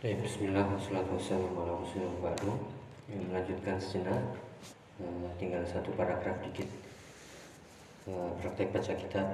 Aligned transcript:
Baik, 0.00 0.24
Bismillah, 0.24 0.64
wassalatu 0.64 1.12
wassalamu 1.12 1.60
ala 1.60 1.76
rasulillah 1.76 2.32
baru 2.32 2.56
yang 3.12 3.20
melanjutkan 3.28 3.76
sejenak 3.76 4.32
uh, 4.96 5.28
tinggal 5.36 5.60
satu 5.60 5.92
paragraf 5.92 6.40
dikit. 6.40 6.64
Uh, 8.08 8.32
praktek 8.40 8.72
baca 8.72 8.96
kitab 8.96 9.28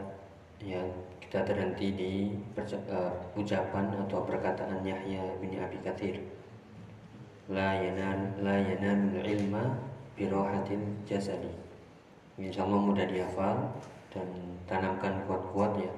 yang 0.59 0.91
kita 1.23 1.47
terhenti 1.47 1.95
di 1.95 2.13
uh, 2.59 3.15
ucapan 3.39 3.95
atau 3.95 4.27
perkataan 4.27 4.83
Yahya 4.83 5.39
bin 5.39 5.55
Abi 5.55 5.79
Kathir. 5.87 6.19
La 7.47 7.79
yanan 7.79 8.35
la 8.43 8.59
yananul 8.59 9.23
ilma 9.23 9.71
birohatil 10.19 10.83
jasadi. 11.07 11.55
Insya 12.43 12.67
Allah 12.67 12.83
mudah 12.83 13.07
dihafal 13.07 13.71
dan 14.11 14.27
tanamkan 14.67 15.31
kuat-kuat 15.31 15.79
ya 15.79 15.95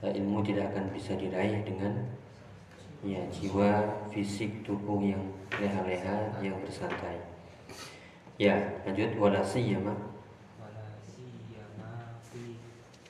ilmu 0.00 0.40
tidak 0.48 0.72
akan 0.72 0.96
bisa 0.96 1.12
diraih 1.12 1.60
dengan 1.68 2.08
ya 3.06 3.22
jiwa 3.30 3.86
fisik 4.10 4.66
tubuh 4.66 4.98
yang 4.98 5.22
leha-leha 5.54 6.34
yang 6.42 6.58
bersantai. 6.66 7.22
Ya 8.38 8.82
lanjut. 8.82 9.14
Wala 9.18 9.42
siyama. 9.42 9.94
Wala 10.58 10.86
siyama 11.06 12.18
fi 12.26 12.58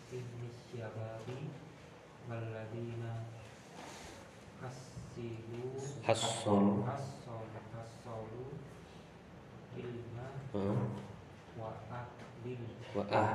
sinni 0.08 0.48
syababi 0.68 1.52
walladzina 2.28 3.28
hasilu 4.60 5.72
hassol 6.04 6.84
hassol 6.84 7.44
hassolu 7.72 8.56
ilma 9.76 10.26
uh, 10.52 10.80
wa 11.56 11.72
ahlil 11.88 12.60
wa 12.92 13.04
ah 13.12 13.32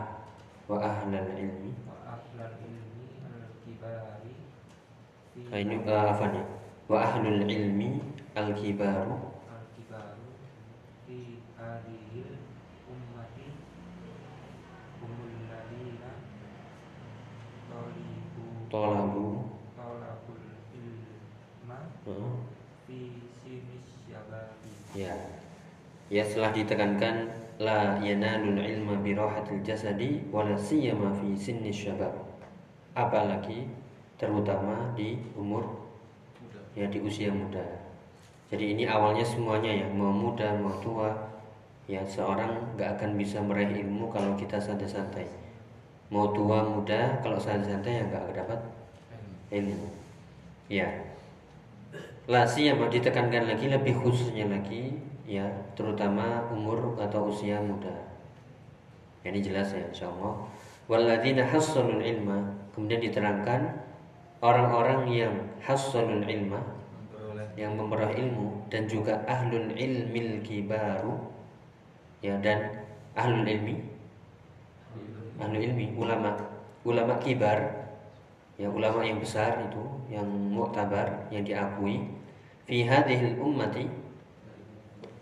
wa 0.70 0.78
ahlal 0.82 1.30
ilmi 1.38 1.74
wa 1.86 2.18
ahlal 2.18 2.58
ilmi 2.62 3.22
al-kibari 3.26 4.38
fi 5.34 5.42
Ah, 5.43 5.43
ini 5.62 5.78
uh, 5.86 6.10
apa 6.14 6.34
nih 6.34 6.46
wa 6.90 6.98
ahlul 7.06 7.46
ilmi 7.46 8.02
al 8.34 8.50
kibaru 8.58 9.18
al-kibaru 9.50 10.26
fi 11.06 11.38
hadhil 11.54 12.42
ummati 12.90 13.54
humul 14.98 15.34
ladina 15.46 16.12
talibu 17.70 18.46
tolabu 18.74 19.54
talabul 19.78 20.42
ilma 20.74 21.80
fi 22.90 23.22
sinis 23.42 23.86
syababi 24.10 24.74
ya. 24.98 25.14
Ya 26.14 26.22
setelah 26.22 26.54
ditekankan 26.54 27.30
la 27.58 27.98
yanalul 28.02 28.62
ilma 28.62 29.02
bi 29.02 29.18
rahatil 29.18 29.66
jasadi 29.66 30.22
wala 30.30 30.54
siyama 30.54 31.10
fi 31.18 31.34
sinni 31.34 31.74
syabab. 31.74 32.14
Apalagi 32.94 33.66
terutama 34.18 34.94
di 34.94 35.18
umur 35.34 35.66
ya 36.78 36.90
di 36.90 37.02
usia 37.02 37.30
muda. 37.34 37.62
Jadi 38.54 38.78
ini 38.78 38.86
awalnya 38.86 39.26
semuanya 39.26 39.72
ya 39.74 39.88
mau 39.90 40.14
muda 40.14 40.54
mau 40.58 40.78
tua 40.82 41.10
ya 41.90 42.06
seorang 42.06 42.78
nggak 42.78 43.00
akan 43.00 43.18
bisa 43.18 43.42
meraih 43.42 43.82
ilmu 43.82 44.10
kalau 44.14 44.38
kita 44.38 44.62
santai-santai. 44.62 45.26
Mau 46.14 46.30
tua 46.32 46.62
muda 46.62 47.18
kalau 47.26 47.42
santai-santai 47.42 48.02
ya 48.02 48.04
nggak 48.10 48.26
dapat 48.38 48.60
ilmu. 49.50 49.90
Ya. 50.70 50.90
Lasi 52.30 52.72
yang 52.72 52.80
mau 52.80 52.88
ditekankan 52.88 53.52
lagi 53.52 53.68
lebih 53.68 54.00
khususnya 54.00 54.48
lagi 54.48 54.96
ya 55.28 55.44
terutama 55.76 56.48
umur 56.54 56.96
atau 57.02 57.34
usia 57.34 57.60
muda. 57.60 57.92
Ini 59.24 59.40
jelas 59.40 59.74
ya 59.76 59.84
insya 59.88 60.08
Allah. 60.08 60.48
Walladzina 60.88 61.48
hassalul 61.48 62.04
ilma 62.04 62.64
Kemudian 62.74 63.00
diterangkan 63.06 63.62
Orang-orang 64.44 65.08
yang 65.08 65.34
hassalul 65.64 66.28
ilma 66.28 66.60
Yang 67.56 67.80
memperoleh 67.80 68.12
ilmu 68.20 68.68
Dan 68.68 68.92
juga 68.92 69.24
ahlul 69.24 69.72
ilmil 69.72 70.44
kibaru 70.44 71.16
Ya 72.20 72.36
dan 72.44 72.84
ahlul 73.16 73.48
ilmi. 73.48 73.80
Ahlul 75.40 75.64
ilmi 75.64 75.96
Ulama. 75.96 76.36
Ulama 76.84 77.16
kibar 77.24 77.88
Ya 78.60 78.68
ulama 78.68 79.00
yang 79.08 79.24
besar 79.24 79.64
itu 79.64 79.84
Yang 80.12 80.28
muktabar 80.28 81.32
Yang 81.32 81.56
diakui. 81.56 82.04
Fi 82.68 82.84
hadhil 82.84 83.40
ummati 83.40 83.88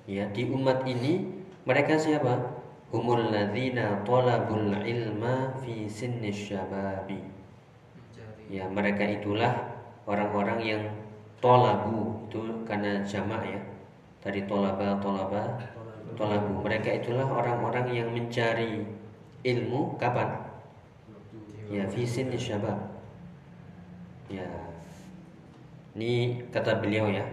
Ya 0.09 0.26
di 0.34 0.50
umat 0.50 0.82
ini 0.90 1.30
Mereka 1.70 1.94
siapa? 1.94 2.58
humul 2.92 3.32
ladzina 3.32 4.03
talabul 4.03 4.76
ilma 4.84 5.56
fi 5.64 5.88
sinni 5.88 6.28
syababi 6.28 7.41
ya 8.52 8.68
mereka 8.68 9.08
itulah 9.08 9.56
orang-orang 10.04 10.60
yang 10.60 10.84
tolabu. 11.40 12.28
Itu 12.28 12.68
karena 12.68 13.00
jamak 13.08 13.48
ya. 13.48 13.60
Tadi 14.20 14.44
tolaba 14.46 15.00
tolaba 15.00 15.56
tolabu. 16.20 16.62
mereka 16.62 16.92
itulah 16.92 17.26
orang-orang 17.26 17.88
yang 17.96 18.08
mencari 18.12 18.84
ilmu 19.48 19.96
kapan? 19.96 20.36
Ya 21.72 21.88
fi 21.88 22.04
sinni 22.04 22.36
syabab. 22.36 22.78
Ya. 24.28 24.46
Ini 25.96 26.44
kata 26.52 26.84
beliau 26.84 27.08
ya. 27.08 27.24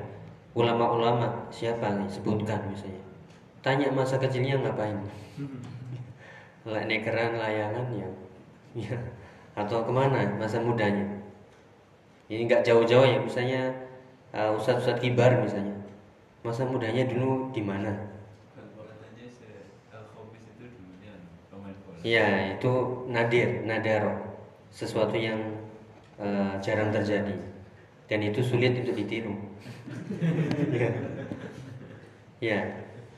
Ulama-ulama 0.55 1.51
siapa 1.51 1.99
nih 1.99 2.11
sebutkan 2.11 2.63
misalnya? 2.71 3.03
Tanya 3.63 3.91
masa 3.91 4.19
kecilnya 4.19 4.59
ngapain? 4.59 4.99
Lek 6.67 6.85
nekeran 6.91 7.39
layangan 7.39 7.87
ya, 7.95 8.09
ya 8.75 8.99
atau 9.59 9.83
ke 9.83 9.91
mana 9.91 10.39
masa 10.39 10.63
mudanya? 10.63 11.19
Ini 12.31 12.47
nggak 12.47 12.63
jauh-jauh 12.63 13.03
ya 13.03 13.19
misalnya 13.19 13.75
uh, 14.31 14.55
ustadz-ustadz 14.55 15.03
kibar 15.03 15.43
misalnya. 15.43 15.75
Masa 16.47 16.63
mudanya 16.63 17.03
dulu 17.11 17.51
di 17.51 17.63
mana? 17.67 17.91
Iya 21.99 22.55
itu 22.55 22.73
nadir 23.11 23.67
nadaro 23.67 24.15
sesuatu 24.71 25.19
yang 25.19 25.67
uh, 26.23 26.55
jarang 26.63 26.95
terjadi. 26.95 27.35
Dan 28.07 28.23
itu 28.23 28.41
sulit 28.41 28.79
untuk 28.79 28.95
ditiru. 28.95 29.35
Ya 30.79 30.95
ya 32.39 32.61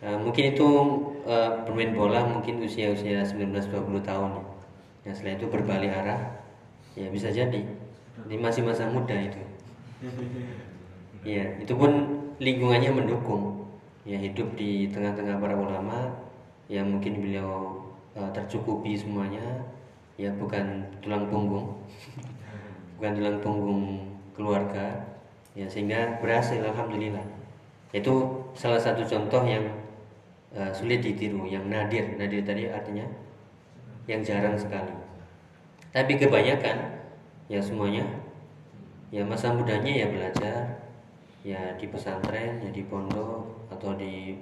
uh, 0.01 0.17
mungkin 0.17 0.57
itu 0.57 0.69
uh, 1.29 1.61
bermain 1.69 1.93
bola 1.93 2.25
mungkin 2.25 2.65
usia-usia 2.65 3.21
19-20 3.21 4.01
tahun 4.01 4.31
ya 4.41 4.50
setelah 5.17 5.41
itu 5.41 5.47
berbalik 5.49 5.93
arah 5.93 6.21
ya 6.93 7.09
bisa 7.09 7.33
jadi. 7.33 7.65
Ini 8.29 8.37
masih 8.37 8.63
masa 8.65 8.89
muda 8.89 9.17
itu. 9.17 9.41
Ya 11.21 11.45
itu 11.61 11.77
pun 11.77 11.93
lingkungannya 12.41 12.97
mendukung. 12.97 13.69
Ya 14.09 14.17
hidup 14.17 14.57
di 14.57 14.89
tengah-tengah 14.89 15.37
para 15.37 15.53
ulama. 15.53 16.17
Ya 16.65 16.81
mungkin 16.81 17.21
beliau 17.21 17.77
uh, 18.17 18.33
tercukupi 18.33 18.97
semuanya. 18.97 19.45
Ya 20.17 20.33
bukan 20.33 20.81
tulang 21.05 21.29
punggung. 21.29 21.77
Bukan 22.97 23.17
tulang 23.17 23.37
punggung 23.45 23.85
keluarga. 24.33 25.13
Ya 25.53 25.69
sehingga 25.69 26.21
berhasil 26.25 26.65
alhamdulillah. 26.65 27.25
Itu 27.93 28.45
salah 28.57 28.81
satu 28.81 29.05
contoh 29.05 29.45
yang 29.45 29.69
uh, 30.57 30.73
sulit 30.73 31.05
ditiru 31.05 31.45
yang 31.45 31.69
nadir. 31.69 32.17
Nadir 32.17 32.41
tadi 32.45 32.65
artinya 32.69 33.05
yang 34.07 34.21
jarang 34.25 34.57
sekali. 34.57 34.93
Tapi 35.91 36.17
kebanyakan 36.17 36.77
ya 37.51 37.61
semuanya. 37.61 38.07
Ya 39.11 39.27
masa 39.27 39.51
mudanya 39.51 39.91
ya 39.91 40.07
belajar 40.07 40.87
ya 41.43 41.75
di 41.75 41.91
pesantren 41.91 42.63
ya 42.63 42.71
di 42.71 42.87
pondok 42.87 43.67
atau 43.75 43.99
di 43.99 44.39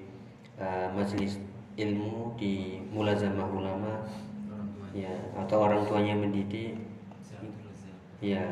uh, 0.60 0.92
majelis 0.92 1.40
ilmu 1.80 2.36
di 2.36 2.82
mulazamah 2.92 3.48
ulama 3.48 4.04
ya 4.92 5.08
atau 5.40 5.64
orang 5.64 5.88
tuanya 5.88 6.12
mendidik. 6.12 6.76
Ya 8.20 8.44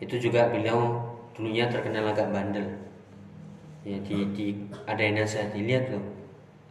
itu 0.00 0.16
juga 0.16 0.48
beliau 0.48 0.96
dulunya 1.36 1.68
terkenal 1.68 2.08
agak 2.08 2.32
bandel. 2.32 2.80
Ya 3.84 4.00
di, 4.00 4.16
di 4.32 4.46
ada 4.88 5.00
yang 5.00 5.20
nasihat 5.20 5.52
dilihat 5.52 5.92
loh 5.92 6.20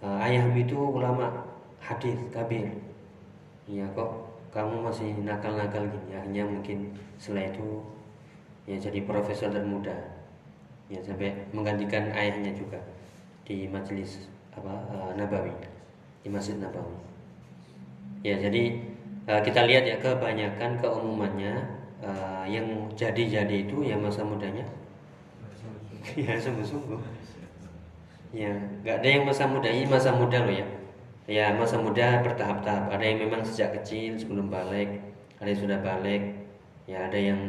uh, 0.04 0.18
ayahmu 0.26 0.64
itu 0.64 0.78
ulama 0.78 1.46
hadis 1.80 2.16
kabir 2.32 2.72
ya 3.70 3.86
kok 3.94 4.10
kamu 4.50 4.82
masih 4.90 5.14
nakal-nakal 5.22 5.86
gini? 5.86 6.18
Akhirnya 6.18 6.44
mungkin 6.50 6.98
setelah 7.22 7.54
itu 7.54 7.86
ya 8.66 8.82
jadi 8.82 9.06
profesor 9.06 9.54
termuda 9.54 9.94
ya 10.90 10.98
sampai 11.06 11.38
menggantikan 11.54 12.10
ayahnya 12.18 12.50
juga 12.58 12.82
di 13.46 13.70
majelis 13.70 14.26
apa 14.58 14.74
uh, 14.90 15.14
Nabawi. 15.14 15.54
Di 16.26 16.34
Masjid 16.34 16.58
Nabawi. 16.58 16.98
Ya 18.26 18.42
jadi 18.42 18.82
uh, 19.30 19.42
kita 19.46 19.70
lihat 19.70 19.86
ya 19.86 20.02
kebanyakan 20.02 20.82
keumumannya 20.82 21.54
uh, 22.02 22.44
yang 22.50 22.90
jadi-jadi 22.98 23.70
itu 23.70 23.86
ya 23.86 23.94
masa 24.02 24.26
mudanya. 24.26 24.66
Ya 26.18 26.34
sungguh-sungguh. 26.42 26.98
Ya 28.34 28.50
nggak 28.82 29.06
ada 29.06 29.10
yang 29.10 29.24
masa 29.30 29.46
muda 29.46 29.70
ini 29.70 29.86
masa 29.86 30.10
muda 30.14 30.42
loh 30.46 30.54
ya 30.54 30.66
ya 31.30 31.54
masa 31.54 31.78
muda 31.78 32.26
bertahap-tahap. 32.26 32.90
Ada 32.90 33.04
yang 33.06 33.30
memang 33.30 33.46
sejak 33.46 33.78
kecil 33.78 34.18
sebelum 34.18 34.50
balik 34.50 35.10
ada 35.40 35.48
yang 35.48 35.62
sudah 35.62 35.80
balik. 35.80 36.24
Ya 36.90 37.06
ada 37.08 37.20
yang 37.20 37.40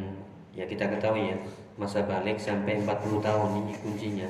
ya 0.54 0.68
kita 0.68 0.86
ketahui 0.92 1.34
ya 1.34 1.36
masa 1.74 2.04
balik 2.04 2.36
sampai 2.38 2.78
40 2.84 3.24
tahun 3.24 3.50
ini 3.64 3.72
kuncinya. 3.80 4.28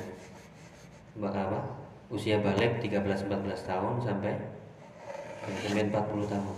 Apa? 1.19 1.59
Usia 2.11 2.39
balik 2.39 2.79
13-14 2.83 3.27
tahun 3.67 3.93
sampai 4.03 4.33
sampai 5.67 5.83
40 5.91 6.31
tahun. 6.31 6.55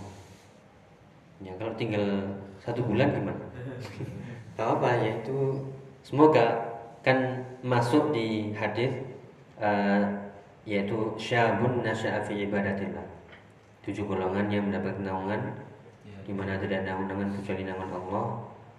Ya 1.42 1.52
kalau 1.58 1.74
tinggal 1.76 2.06
satu 2.62 2.80
bulan 2.86 3.10
gimana? 3.10 3.44
Tahu 4.56 4.68
apa? 4.80 4.90
Ya 5.02 5.18
itu 5.18 5.66
semoga 6.06 6.78
kan 7.02 7.42
masuk 7.60 8.14
di 8.14 8.54
hadis 8.54 9.02
uh, 9.60 10.23
yaitu 10.64 11.12
syabun 11.20 11.84
nasya'a 11.84 12.24
fi 12.24 12.48
ibadatillah. 12.48 13.04
Tujuh 13.84 14.08
golongan 14.08 14.48
yang 14.48 14.68
mendapat 14.68 14.96
naungan 15.00 15.40
di 16.24 16.32
mana 16.32 16.56
tidak 16.56 16.88
ada 16.88 17.04
naungan 17.04 17.36
kecuali 17.40 17.68
naungan 17.68 17.92
Allah 17.92 18.26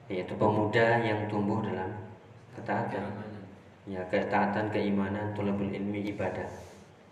yaitu 0.10 0.34
pemuda 0.34 1.02
yang 1.02 1.30
tumbuh 1.30 1.62
dalam 1.62 1.94
ketaatan. 2.58 3.06
Ya 3.86 4.02
ketaatan 4.10 4.74
keimanan 4.74 5.38
tulabul 5.38 5.70
ilmi 5.70 6.10
ibadah. 6.10 6.50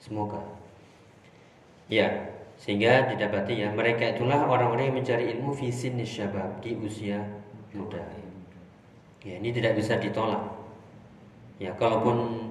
Semoga. 0.01 0.41
Ya 1.85 2.33
sehingga 2.57 3.13
didapati 3.13 3.61
ya 3.61 3.69
mereka 3.69 4.17
itulah 4.17 4.45
orang-orang 4.49 4.89
yang 4.89 4.97
mencari 4.97 5.23
ilmu 5.37 5.53
visin 5.53 6.01
syabab 6.01 6.57
di 6.65 6.73
usia 6.81 7.21
muda. 7.77 8.01
Ya 9.21 9.37
ini 9.37 9.53
tidak 9.53 9.77
bisa 9.77 10.01
ditolak. 10.01 10.41
Ya 11.61 11.77
kalaupun 11.77 12.49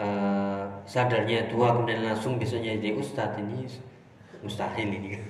uh, 0.00 0.64
sadarnya 0.88 1.52
tua 1.52 1.76
kemudian 1.76 2.08
langsung 2.08 2.40
besoknya 2.40 2.80
jadi 2.80 2.96
ustadz 2.96 3.36
ini. 3.36 3.68
Mustahil 4.40 4.88
ini. 4.88 5.20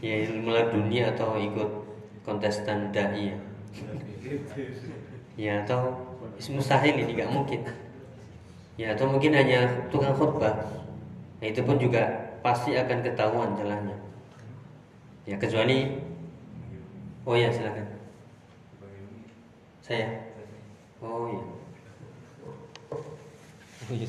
Ya 0.00 0.24
ilmu 0.24 0.56
dunia 0.72 1.12
atau 1.12 1.36
ikut 1.36 1.68
kontestan 2.24 2.88
dai 2.88 3.36
ya. 3.36 3.36
Ya 5.36 5.52
atau 5.60 5.92
mustahil 6.48 6.96
ini 6.96 7.12
nggak 7.12 7.28
mungkin. 7.28 7.60
Ya 8.80 8.96
atau 8.96 9.12
mungkin 9.12 9.36
hanya 9.36 9.68
tukang 9.92 10.16
khutbah. 10.16 10.64
Nah, 11.38 11.46
itu 11.46 11.60
pun 11.60 11.76
juga 11.76 12.08
pasti 12.40 12.72
akan 12.72 13.04
ketahuan 13.04 13.52
celahnya 13.52 14.04
ya 15.24 15.36
kecuali 15.40 15.96
oh 17.24 17.36
ya 17.36 17.48
silakan. 17.48 17.88
Saya? 19.80 20.08
Oh 21.00 21.28
ya 21.28 21.53
oh 23.90 23.94
ya 23.94 24.08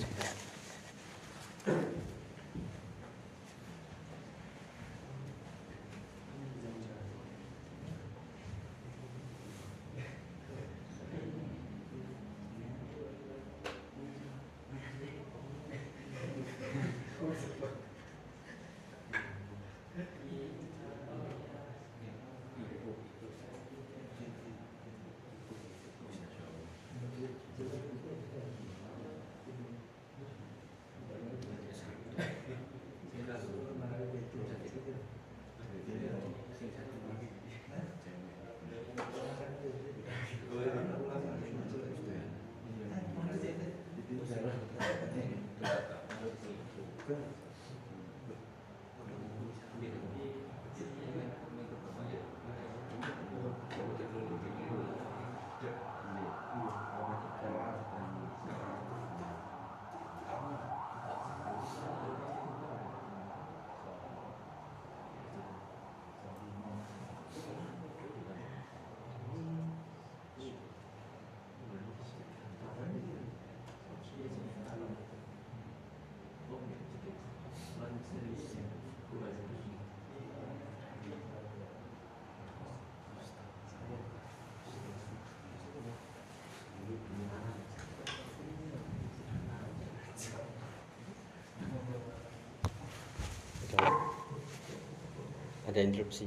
ada 95.76 95.92
interupsi. 95.92 96.24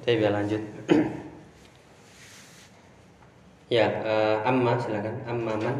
Saya 0.00 0.16
biar 0.16 0.32
lanjut. 0.32 0.64
ya, 3.76 3.84
uh, 4.00 4.48
amma 4.48 4.80
silakan. 4.80 5.12
Amma 5.28 5.52
man. 5.60 5.76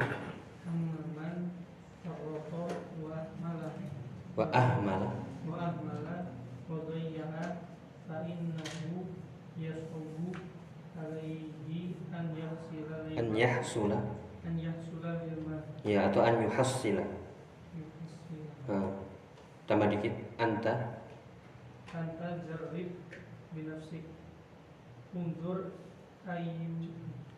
Wa 4.36 4.44
ahmala. 4.52 5.08
wa 5.48 5.56
ahmala 5.56 6.16
wa 6.68 6.76
dhayya'a 6.88 7.68
fa 8.08 8.24
innahu 8.24 9.08
yasubu 9.60 10.32
alaihi 10.96 11.92
an 12.12 12.32
yahsila 12.32 12.96
An 13.12 13.28
yahsula. 13.36 14.00
an 14.44 14.54
yahsula 14.56 15.12
Ya, 15.84 16.08
atau 16.12 16.20
an 16.24 16.44
yuhassila. 16.44 17.04
Uh, 18.68 18.88
tambah 19.64 19.88
dikit. 19.92 20.12
Anta. 20.36 21.02
Anta 21.92 22.28
jarrib 22.48 22.88
binafsik 23.52 24.04
unzur 25.12 25.76
ayyu 26.24 26.88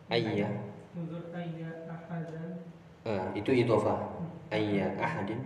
Ayya. 0.07 0.47
unzur 0.95 1.23
ayya 1.35 1.89
ahadan 1.91 2.61
Uh, 3.05 3.29
itu 3.37 3.53
idhofah. 3.53 4.01
Ayya 4.49 4.97
ahadin. 4.97 5.45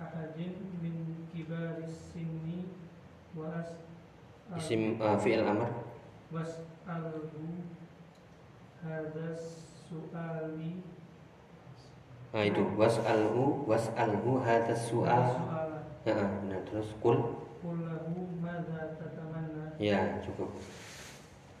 ahadin 0.00 0.56
min 0.80 1.28
kibaris 1.28 1.92
sinni 2.16 2.72
wa 3.36 3.52
as 3.52 3.76
Isim 4.56 4.96
uh, 4.96 5.12
fi'il 5.20 5.44
amr. 5.44 5.68
was'alhu 6.32 7.68
hadas 8.80 9.42
su'ali 9.92 10.80
Nah, 12.32 12.44
itu 12.48 12.64
was'alhu 12.80 13.68
was'alhu 13.68 14.40
hadha 14.40 14.72
su'al. 14.72 15.24
su'ala 15.36 15.78
Heeh, 16.08 16.30
nah 16.48 16.60
terus 16.64 16.96
kul 17.04 17.44
Ya 19.76 20.00
cukup. 20.24 20.50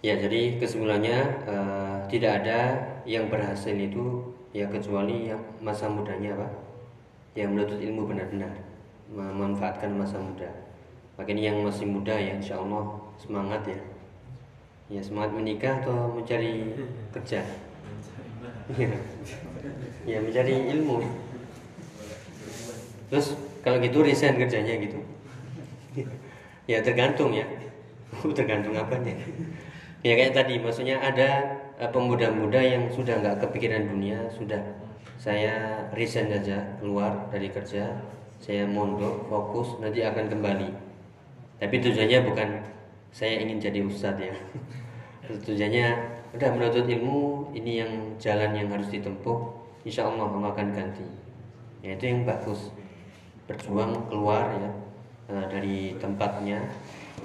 Ya 0.04 0.14
jadi 0.16 0.60
kesimpulannya 0.60 1.18
eh, 1.44 1.96
tidak 2.12 2.44
ada 2.44 2.58
yang 3.08 3.26
berhasil 3.26 3.74
itu 3.74 4.34
ya 4.54 4.68
kecuali 4.70 5.28
yang 5.28 5.42
masa 5.60 5.90
mudanya 5.90 6.36
apa? 6.38 6.48
Yang 7.36 7.48
menuntut 7.52 7.80
ilmu 7.82 8.02
benar-benar 8.08 8.54
memanfaatkan 9.12 9.94
masa 9.94 10.18
muda. 10.18 10.50
Makanya 11.16 11.52
yang 11.52 11.58
masih 11.64 11.86
muda 11.88 12.12
ya 12.12 12.36
insya 12.36 12.60
Allah 12.60 12.98
semangat 13.16 13.62
ya. 13.64 13.80
Ya 14.86 15.00
semangat 15.02 15.34
menikah 15.34 15.82
atau 15.82 16.14
mencari 16.14 16.74
kerja. 17.10 17.42
Ya, 18.74 18.90
ya 20.06 20.18
mencari 20.18 20.74
ilmu. 20.74 21.02
Terus 23.10 23.38
kalau 23.62 23.78
gitu 23.78 24.02
resign 24.02 24.38
kerjanya 24.38 24.74
gitu. 24.82 24.98
Ya 26.66 26.82
tergantung 26.82 27.30
ya. 27.30 27.46
tergantung 28.38 28.74
apa 28.74 28.98
nih? 28.98 29.14
Ya 30.02 30.18
kayak 30.18 30.34
tadi, 30.34 30.58
maksudnya 30.58 30.98
ada 30.98 31.46
eh, 31.78 31.90
pemuda-muda 31.90 32.58
yang 32.58 32.90
sudah 32.90 33.22
nggak 33.22 33.38
kepikiran 33.46 33.86
dunia, 33.86 34.26
sudah 34.34 34.58
saya 35.16 35.86
resign 35.94 36.26
saja 36.30 36.76
keluar 36.82 37.30
dari 37.30 37.54
kerja, 37.54 38.02
saya 38.42 38.66
mondok, 38.66 39.30
fokus, 39.30 39.78
nanti 39.78 40.02
akan 40.02 40.26
kembali. 40.26 40.68
Tapi 41.62 41.74
tujuannya 41.80 42.20
bukan 42.26 42.48
saya 43.14 43.40
ingin 43.40 43.62
jadi 43.62 43.80
ustadz 43.86 44.26
ya. 44.26 44.34
Tujuannya 45.46 45.86
udah 46.34 46.48
menuntut 46.54 46.86
ilmu, 46.86 47.50
ini 47.54 47.82
yang 47.82 47.90
jalan 48.18 48.54
yang 48.54 48.68
harus 48.70 48.86
ditempuh. 48.90 49.54
Insya 49.86 50.06
Allah 50.06 50.28
Allah 50.30 50.50
akan 50.50 50.68
ganti. 50.74 51.06
Ya 51.82 51.94
itu 51.94 52.10
yang 52.10 52.26
bagus. 52.26 52.74
Berjuang 53.46 54.10
keluar 54.10 54.50
ya 54.58 54.85
eh, 55.30 55.46
dari 55.50 55.96
tempatnya. 55.98 56.60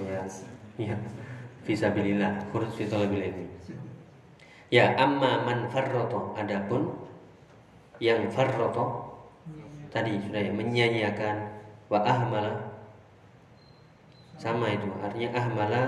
Ya 0.02 0.24
ya. 0.80 0.96
Visabilillah 1.62 2.50
khurus 2.50 2.74
fi 2.74 2.90
talabil 2.90 3.30
Ya, 4.72 4.96
amma 4.96 5.44
man 5.44 5.68
farroto. 5.68 6.32
Adapun 6.32 6.96
yang 8.00 8.24
farroto 8.32 9.14
tadi 9.92 10.16
sudah 10.16 10.40
ya 10.40 10.52
menyanyiakan 10.56 11.36
wa 11.92 12.00
ahmala 12.00 12.72
sama 14.40 14.72
itu. 14.72 14.88
Artinya 15.04 15.30
ahmala 15.36 15.82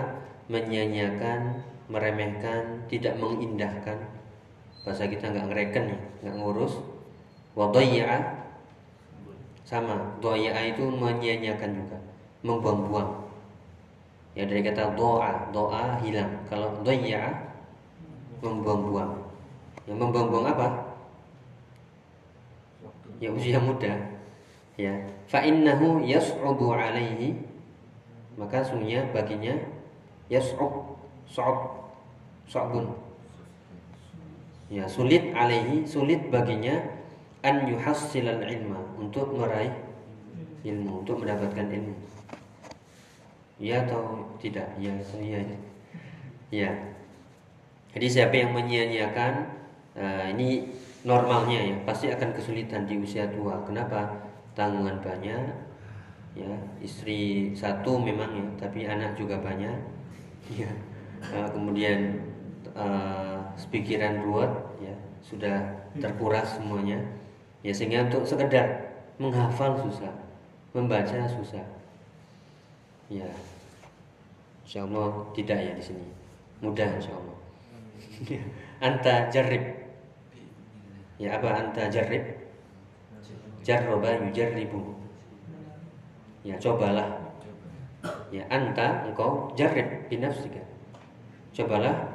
menyanyiakan 0.52 1.64
meremehkan 1.88 2.84
tidak 2.92 3.16
mengindahkan. 3.16 4.04
Bahasa 4.84 5.08
kita 5.08 5.32
nggak 5.32 5.48
ngereken 5.48 5.84
ya 5.88 5.98
nggak 6.20 6.36
ngurus. 6.44 6.76
Wa 7.56 7.72
sama. 9.64 10.20
Doya 10.20 10.52
itu 10.60 10.84
menyanyiakan 10.84 11.72
juga 11.72 12.03
membuang-buang. 12.44 13.24
Ya 14.36 14.44
dari 14.44 14.60
kata 14.60 14.92
doa 14.94 15.48
doa 15.50 15.96
hilang. 16.04 16.44
Kalau 16.46 16.76
doya 16.84 17.32
membuang-buang. 18.44 19.24
Yang 19.88 19.98
membuang-buang 19.98 20.46
apa? 20.52 20.68
Ya 23.18 23.32
usia 23.32 23.56
muda. 23.56 23.96
Ya 24.76 24.92
fa 25.26 25.40
innahu 25.40 26.04
yas'ubu 26.04 26.76
alaihi. 26.76 27.32
Maka 28.36 28.60
sungguhnya 28.60 29.08
baginya 29.14 29.56
yas'ub 30.28 31.00
so'ab 31.24 31.88
so'bun. 32.44 32.92
Ya 34.68 34.84
sulit 34.90 35.32
alaihi 35.32 35.86
sulit 35.86 36.28
baginya 36.28 36.76
an 37.40 37.64
yuhassilal 37.70 38.42
ilma. 38.44 38.82
Untuk 38.98 39.32
meraih 39.32 39.72
ilmu 40.64 41.04
untuk 41.04 41.22
mendapatkan 41.22 41.70
ilmu 41.70 41.94
ya 43.58 43.86
atau 43.86 44.34
tidak? 44.42 44.66
Ya 44.78 44.92
iya. 45.22 45.40
Ya 46.50 46.70
jadi 47.94 48.06
siapa 48.10 48.34
yang 48.34 48.50
menyia-nyiakan 48.50 49.32
uh, 49.94 50.26
ini 50.34 50.66
normalnya 51.06 51.60
ya 51.62 51.76
pasti 51.86 52.10
akan 52.10 52.34
kesulitan 52.34 52.90
di 52.90 52.98
usia 52.98 53.30
tua. 53.30 53.62
Kenapa? 53.62 54.10
Tanggungan 54.58 54.98
banyak 54.98 55.42
ya. 56.34 56.50
Istri 56.82 57.54
satu 57.54 58.02
memang 58.02 58.34
ya 58.34 58.46
tapi 58.58 58.90
anak 58.90 59.14
juga 59.14 59.38
banyak 59.38 59.78
ya. 60.50 60.70
Uh, 61.30 61.46
kemudian 61.54 62.18
uh, 62.74 63.38
pikiran 63.70 64.26
ruwet 64.26 64.50
ya 64.82 64.94
sudah 65.22 65.86
terkuras 66.02 66.58
semuanya. 66.58 66.98
Ya 67.62 67.70
sehingga 67.70 68.10
untuk 68.10 68.26
sekedar 68.26 68.90
menghafal 69.22 69.78
susah 69.78 70.10
membaca 70.74 71.22
susah 71.30 71.62
ya 73.10 73.28
Insya 74.64 74.88
Allah 74.88 75.28
tidak 75.36 75.58
ya 75.60 75.72
di 75.76 75.84
sini. 75.84 76.06
Mudah 76.64 76.88
Insya 76.96 77.12
Allah 77.12 77.36
anta 78.86 79.14
jarib 79.28 79.64
ya 81.20 81.36
apa 81.36 81.48
anta 81.52 81.82
jarib 81.92 82.24
jarroba 83.64 84.08
yujarribu. 84.28 84.80
Ya 86.44 86.56
cobalah. 86.60 87.08
Ya 88.28 88.44
anta 88.52 89.08
engkau 89.08 89.52
jarib 89.56 90.08
binafsika. 90.08 90.60
Cobalah. 91.56 92.12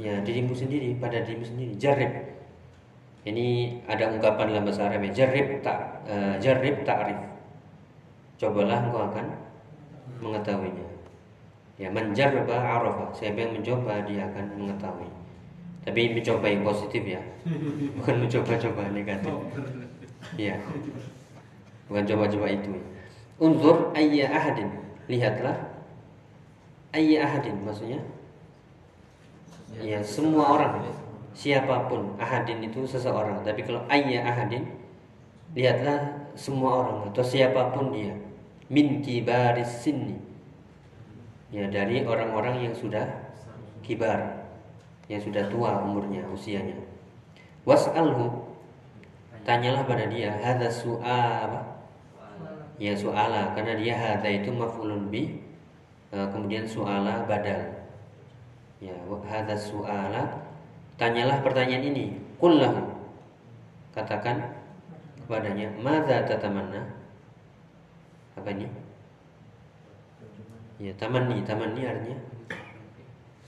Ya 0.00 0.16
dirimu 0.24 0.56
sendiri 0.56 0.96
pada 0.96 1.20
dirimu 1.20 1.44
sendiri 1.44 1.76
jarib 1.76 2.30
ini 3.28 3.76
ada 3.84 4.08
ungkapan 4.08 4.48
dalam 4.48 4.64
bahasa 4.64 4.88
Arab 4.88 5.04
ya 5.04 5.12
jarib 5.12 5.60
tak 5.60 6.00
uh, 6.08 6.34
jarib 6.40 6.80
ta'rif. 6.88 7.20
Cobalah 8.40 8.88
engkau 8.88 9.12
akan 9.12 9.26
mengetahuinya. 10.20 10.88
Ya 11.80 11.88
menjarba 11.88 12.44
arafa. 12.52 13.08
Siapa 13.16 13.40
yang 13.40 13.56
mencoba 13.56 14.04
dia 14.04 14.28
akan 14.28 14.44
mengetahui. 14.60 15.10
Tapi 15.80 16.12
mencoba 16.12 16.46
yang 16.48 16.62
positif 16.64 17.02
ya. 17.04 17.22
Bukan 17.96 18.14
mencoba-coba 18.28 18.92
negatif. 18.92 19.32
Ya 20.36 20.60
bukan 21.90 22.06
coba-coba 22.06 22.46
itu. 22.54 22.70
Unzur 23.42 23.90
ayya 23.98 24.30
ahadin. 24.30 24.70
Lihatlah. 25.10 25.58
Ayya 26.94 27.26
ahadin 27.26 27.58
maksudnya? 27.66 27.98
Ya 29.82 29.98
semua 30.06 30.54
orang. 30.54 30.86
Siapa 31.34 31.90
pun 31.90 32.14
ahadin 32.22 32.62
itu 32.62 32.86
seseorang. 32.86 33.42
Tapi 33.42 33.66
kalau 33.66 33.82
ayya 33.90 34.22
ahadin 34.22 34.70
lihatlah 35.50 36.30
semua 36.38 36.86
orang 36.86 37.10
atau 37.10 37.26
siapa 37.26 37.74
pun 37.74 37.90
dia 37.90 38.14
min 38.70 39.02
kibaris 39.02 39.82
sinni 39.82 40.16
ya 41.50 41.66
dari 41.66 42.06
orang-orang 42.06 42.70
yang 42.70 42.74
sudah 42.74 43.04
kibar 43.82 44.46
yang 45.10 45.18
sudah 45.18 45.50
tua 45.50 45.82
umurnya 45.82 46.22
usianya 46.30 46.78
was'alhu 47.66 48.46
tanyalah 49.42 49.82
pada 49.82 50.06
dia 50.06 50.30
hadza 50.38 50.70
su'a 50.70 51.50
apa 51.50 51.60
ya 52.78 52.94
su'ala 52.94 53.52
karena 53.58 53.74
dia 53.74 53.98
hadza 53.98 54.30
itu 54.30 54.54
maf'ulun 54.54 55.10
bi 55.10 55.42
eh, 56.14 56.26
kemudian 56.30 56.64
su'ala 56.64 57.26
badal 57.26 57.80
Ya, 58.80 58.96
hadza 59.28 59.60
su'ala 59.60 60.40
tanyalah 60.96 61.44
pertanyaan 61.44 61.84
ini. 61.92 62.16
Qullahu. 62.40 62.80
Katakan 63.92 64.56
kepadanya, 65.20 65.68
"Madza 65.84 66.24
tatamanna?" 66.24 66.99
Apa 68.40 68.48
ini? 68.56 68.66
Ya, 70.80 70.96
tamanni, 70.96 71.44
tamanni 71.44 71.84
artinya 71.84 72.16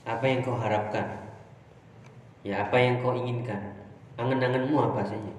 apa 0.03 0.25
yang 0.27 0.43
kau 0.43 0.59
harapkan? 0.59 1.07
Ya, 2.43 2.67
apa 2.67 2.77
yang 2.77 3.01
kau 3.01 3.15
inginkan? 3.15 3.73
Angan-anganmu 4.19 4.77
apa 4.77 5.01
saja? 5.07 5.33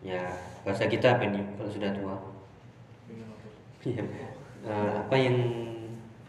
Ya, 0.00 0.32
bahasa 0.64 0.88
kita 0.88 1.20
apa 1.20 1.28
ini 1.28 1.44
kalau 1.54 1.70
sudah 1.70 1.92
tua? 1.92 2.16
Ya, 3.84 4.02
apa 5.04 5.16
yang 5.16 5.36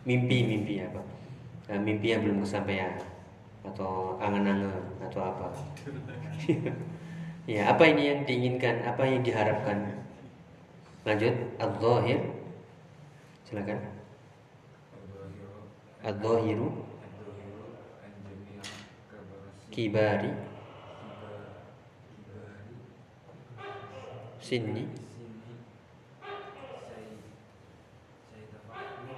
mimpi-mimpi 0.03 0.83
apa? 0.83 0.99
Eh, 1.71 1.79
mimpi 1.79 2.11
yang 2.11 2.27
belum 2.27 2.43
kesampaian 2.43 2.99
atau 3.63 4.17
angan-angan 4.17 4.73
atau 5.05 5.21
apa 5.21 5.53
ya 7.53 7.69
apa 7.69 7.83
ini 7.85 8.09
yang 8.09 8.19
diinginkan 8.25 8.81
apa 8.81 9.05
yang 9.05 9.21
diharapkan 9.21 10.01
lanjut 11.07 11.35
al-zahir 11.57 12.19
silakan 13.47 13.79
al-zahiru 16.05 16.69
kibari 19.71 20.31
sini 24.41 24.85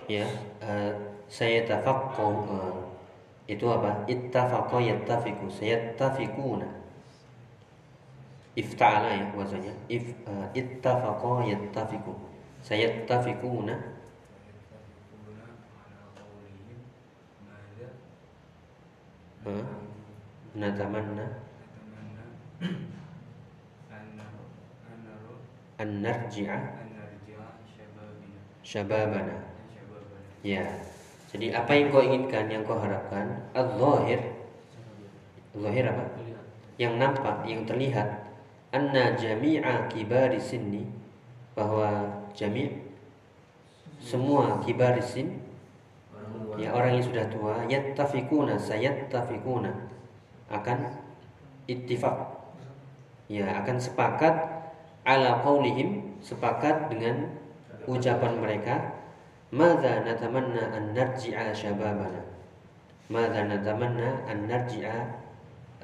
ya 0.07 0.27
uh, 0.61 0.93
saya 1.31 1.65
tafaqqu 1.65 2.27
uh, 2.47 2.93
itu 3.43 3.65
apa? 3.67 4.07
Ittafaqa 4.07 4.79
yattafiqu. 4.79 5.51
Sayattafiquna. 5.51 6.82
Ifta'ala 8.53 9.09
ya 9.17 9.25
bahasanya. 9.33 9.73
If 9.89 10.13
uh, 10.29 10.45
ittafaqa 10.53 11.49
yattafiqu. 11.49 12.13
Sayattafiquna. 12.61 13.75
Uh, 19.43 19.65
natamanna 20.55 21.43
an 25.83 25.89
narji'a 25.99 26.57
syababana. 28.63 29.37
Ya. 30.43 30.63
Jadi 31.33 31.49
apa 31.49 31.71
yang 31.73 31.89
kau 31.89 32.03
inginkan, 32.05 32.45
yang 32.47 32.63
kau 32.63 32.77
harapkan, 32.77 33.49
al-zahir. 33.57 34.21
Zahir 35.57 35.85
apa? 35.89 36.05
Yang 36.77 36.93
nampak, 37.01 37.37
yang 37.49 37.65
terlihat. 37.65 38.09
Anna 38.73 39.13
jami'a 39.13 39.85
kibari 39.85 40.41
sinni 40.41 40.81
bahwa 41.53 42.09
jami' 42.33 42.73
semua 44.01 44.57
kibari 44.65 44.97
sin 44.97 45.37
ya 46.57 46.73
orang 46.73 46.97
yang 46.97 47.05
sudah 47.05 47.25
tua 47.29 47.55
yattafiquna 47.69 48.57
sayattafiquna 48.57 49.69
akan 50.49 50.89
ittifaq. 51.69 52.17
Ya 53.29 53.61
akan 53.61 53.77
sepakat 53.77 54.35
ala 55.05 55.45
qaulihim 55.45 56.17
sepakat 56.25 56.89
dengan 56.89 57.29
ucapan 57.85 58.41
mereka 58.41 58.75
Mada 59.53 60.01
natamanna 60.01 60.73
an 60.73 60.97
narji'a 60.97 61.53
syababana? 61.53 62.25
Mada 63.05 63.45
natamanna 63.45 64.25
an 64.25 64.49
narji'a 64.49 64.97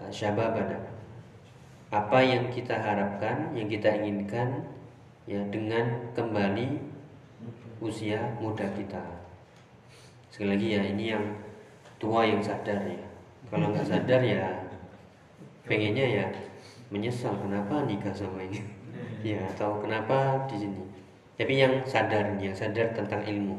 syababana 0.10 0.99
Apa 1.90 2.22
yang 2.22 2.54
kita 2.54 2.78
harapkan, 2.78 3.50
yang 3.58 3.66
kita 3.66 3.90
inginkan 3.90 4.62
ya 5.26 5.42
dengan 5.50 6.14
kembali 6.14 6.78
usia 7.82 8.38
muda 8.38 8.70
kita. 8.78 9.02
Sekali 10.30 10.54
lagi 10.54 10.68
ya 10.78 10.82
ini 10.86 11.06
yang 11.18 11.26
tua 11.98 12.30
yang 12.30 12.38
sadar 12.46 12.86
ya. 12.86 13.02
Kalau 13.50 13.74
nggak 13.74 13.90
sadar 13.90 14.22
ya 14.22 14.54
pengennya 15.66 16.06
ya 16.06 16.26
menyesal 16.94 17.34
kenapa 17.42 17.82
nikah 17.90 18.14
sama 18.14 18.46
ini? 18.46 18.62
Ya 19.26 19.42
atau 19.50 19.82
kenapa 19.82 20.46
di 20.46 20.62
sini? 20.62 20.82
Tapi 21.42 21.54
yang 21.58 21.82
sadar 21.90 22.38
yang 22.38 22.54
sadar 22.54 22.94
tentang 22.94 23.26
ilmu. 23.26 23.58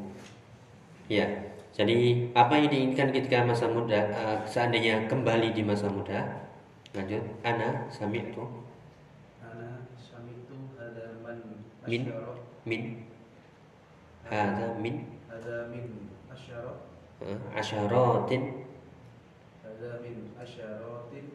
Ya 1.10 1.26
jadi 1.74 2.30
apa 2.34 2.58
yang 2.58 2.70
diinginkan 2.70 3.10
ketika 3.10 3.42
masa 3.42 3.66
muda 3.66 4.10
uh, 4.14 4.38
seandainya 4.46 5.06
kembali 5.10 5.54
di 5.54 5.62
masa 5.66 5.90
muda 5.90 6.49
lanjut. 6.94 7.22
Ana 7.46 7.86
sami 7.90 8.18
itu 8.30 8.44
Ana 9.40 9.86
samitu 9.98 10.56
hada 10.78 11.18
man 11.22 11.38
Min. 11.86 12.02
min. 12.66 12.82
Hada 14.26 14.76
min. 14.78 15.06
Hada 15.30 15.70
min 15.72 16.10
asyara. 16.30 16.74
Asyaratin. 17.56 18.42
Hada 19.64 19.90
min 20.04 20.30
asyaratin 20.38 21.26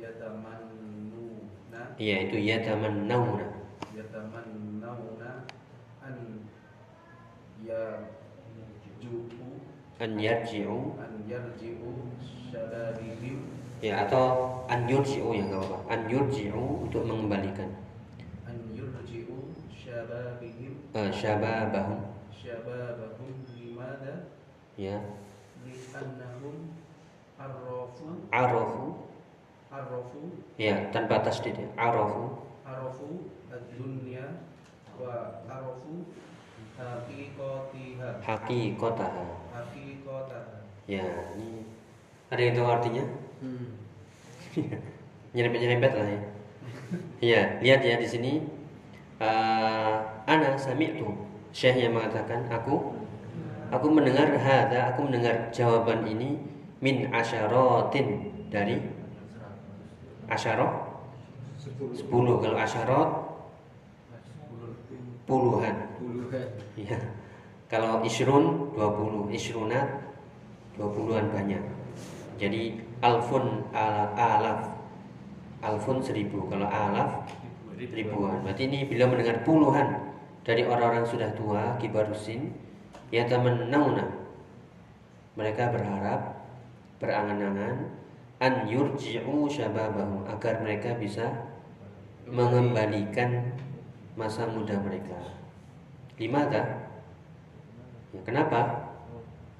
yatamannuna. 0.00 1.82
Ya 1.98 2.16
itu 2.26 2.38
ya 2.38 2.62
taman 2.62 3.06
nauna 3.10 3.50
yatamannuna 3.94 5.42
an 6.02 6.16
ya 7.62 8.02
ju'u 9.02 9.58
an 9.98 10.18
yarji'u. 10.18 10.94
An 10.98 11.22
yarji'u 11.26 11.90
syababihim 12.50 13.46
ya 13.84 14.08
atau 14.08 14.64
an 14.64 14.88
yurji'u 14.88 15.36
ya 15.36 15.44
nggak 15.44 15.60
apa 15.60 15.76
an 15.92 16.00
yurji'u 16.08 16.88
untuk 16.88 17.04
mengembalikan. 17.04 17.68
An 18.48 18.56
yurji'u 18.72 19.52
syababihim. 19.68 20.88
Uh, 20.96 21.12
syababahum. 21.12 22.00
Syababahum 22.32 23.44
limada? 23.52 24.32
Ya. 24.80 25.04
Li'annahum 25.60 26.72
arrafu. 27.36 28.24
Arafu 28.32 29.04
arrafu. 29.68 30.32
Ya 30.56 30.88
tanpa 30.88 31.20
tasdid 31.20 31.60
ya. 31.60 31.68
Arafu 31.76 32.40
arafu 32.64 33.28
ad-dunya. 33.52 34.48
Wa 34.96 35.44
haqiqatiha. 36.80 38.08
Haqiqataha. 38.24 39.24
Haqiqataha. 39.52 40.56
Ya 40.88 41.04
ini 41.36 41.68
ada 42.32 42.40
yang 42.40 42.54
tahu 42.56 42.68
artinya 42.72 43.04
nyerempet-nyerempet 45.34 45.92
lah 45.94 46.08
ya. 46.08 46.22
Ya 47.18 47.40
lihat 47.64 47.80
ya 47.82 47.96
di 47.98 48.08
sini. 48.08 48.32
Uh, 49.18 50.02
ana 50.26 50.58
sami'tu. 50.58 51.06
Syekh 51.54 51.86
yang 51.86 51.94
mengatakan 51.94 52.50
aku 52.50 52.98
aku 53.70 53.86
mendengar 53.86 54.26
hada 54.34 54.90
aku 54.90 55.06
mendengar 55.06 55.54
jawaban 55.54 56.02
ini 56.02 56.34
min 56.82 57.08
asyaratin 57.14 58.30
dari 58.50 58.82
asyarah 60.28 60.98
sepuluh. 61.94 62.42
Kalau 62.42 62.58
asyarat 62.58 63.10
puluhan. 65.24 65.76
Ya 66.74 66.98
kalau 67.74 68.04
isrun 68.06 68.70
20 68.76 69.34
isrunat 69.34 69.88
20-an 70.78 71.26
banyak. 71.32 71.62
Jadi 72.38 72.83
alfun 73.04 73.68
ala 73.76 74.16
alaf. 74.16 74.60
Alfun 75.60 76.00
seribu 76.00 76.48
kalau 76.48 76.64
alaf 76.64 77.28
ribuan. 77.76 78.40
Berarti 78.40 78.64
ini 78.64 78.88
bila 78.88 79.12
mendengar 79.12 79.44
puluhan 79.44 80.00
dari 80.44 80.64
orang-orang 80.64 81.04
sudah 81.04 81.28
tua 81.36 81.76
kibarusin 81.76 82.52
ya 83.12 83.28
teman 83.28 83.68
nauna. 83.68 84.08
Mereka 85.36 85.74
berharap 85.74 86.48
berangan-angan 87.02 87.90
an 88.40 88.54
yurji'u 88.70 89.50
syababahum 89.50 90.24
agar 90.30 90.62
mereka 90.62 90.94
bisa 90.96 91.28
mengembalikan 92.24 93.52
masa 94.14 94.46
muda 94.48 94.78
mereka. 94.80 95.18
Lima 96.16 96.46
ya 96.54 96.62
kenapa 98.22 98.93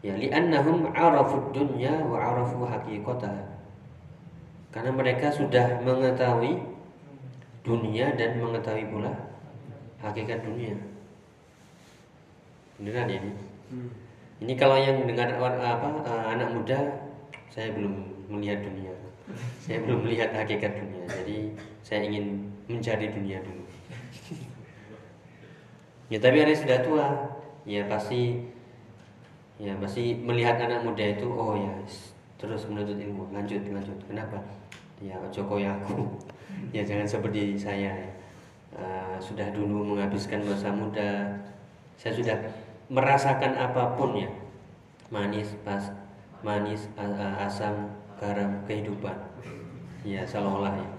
ya 0.05 0.13
li'annahum 0.21 0.93
arafud 0.93 1.57
dunya 1.57 1.97
wa 2.05 2.21
arafu 2.21 2.61
haqiqataha 2.69 3.55
karena 4.75 4.91
mereka 4.91 5.33
sudah 5.33 5.81
mengetahui 5.81 6.61
dunia 7.65 8.13
dan 8.19 8.43
mengetahui 8.43 8.91
pula 8.91 9.15
hakikat 10.03 10.45
dunia. 10.45 10.77
Beneran 12.77 13.09
ya 13.09 13.19
ini? 13.23 13.33
Ini 14.45 14.53
kalau 14.59 14.77
yang 14.77 15.07
dengar 15.09 15.33
apa 15.41 15.89
eh, 16.05 16.25
anak 16.37 16.49
muda 16.53 16.79
saya 17.49 17.73
belum 17.73 18.03
melihat 18.29 18.67
dunia. 18.67 18.93
Saya 19.65 19.81
belum 19.87 20.05
melihat 20.05 20.35
hakikat 20.37 20.77
dunia. 20.77 21.07
Jadi 21.09 21.57
saya 21.81 22.05
ingin 22.05 22.53
mencari 22.69 23.09
dunia 23.09 23.41
dulu. 23.41 23.65
Ya 26.13 26.21
tapi 26.21 26.37
ada 26.37 26.53
yang 26.53 26.61
sudah 26.61 26.79
tua. 26.85 27.07
Ya 27.65 27.89
pasti 27.89 28.45
ya 29.65 29.73
pasti 29.81 30.13
melihat 30.21 30.61
anak 30.61 30.85
muda 30.85 31.01
itu 31.01 31.25
oh 31.25 31.57
ya 31.57 31.73
terus 32.37 32.69
menuntut 32.69 33.01
ilmu 33.01 33.33
lanjut 33.33 33.65
lanjut. 33.65 33.97
Kenapa? 34.05 34.37
Ya 35.01 35.17
Joko 35.33 35.57
aku. 35.57 36.05
Ya 36.71 36.87
jangan 36.87 37.09
seperti 37.09 37.59
saya. 37.59 37.91
Ya. 37.91 38.09
Eh, 38.75 39.17
sudah 39.19 39.51
dulu 39.51 39.83
menghabiskan 39.83 40.45
masa 40.47 40.71
muda. 40.71 41.35
Saya 41.99 42.15
sudah 42.15 42.37
merasakan 42.93 43.59
apa 43.59 43.97
pun 43.99 44.15
ya. 44.15 44.31
Manis 45.11 45.57
pas 45.67 45.83
manis 46.47 46.87
asam 46.95 47.91
garam 48.21 48.63
kehidupan. 48.71 49.19
Ya 50.07 50.23
seolah-olah 50.23 50.79
ya. 50.79 50.91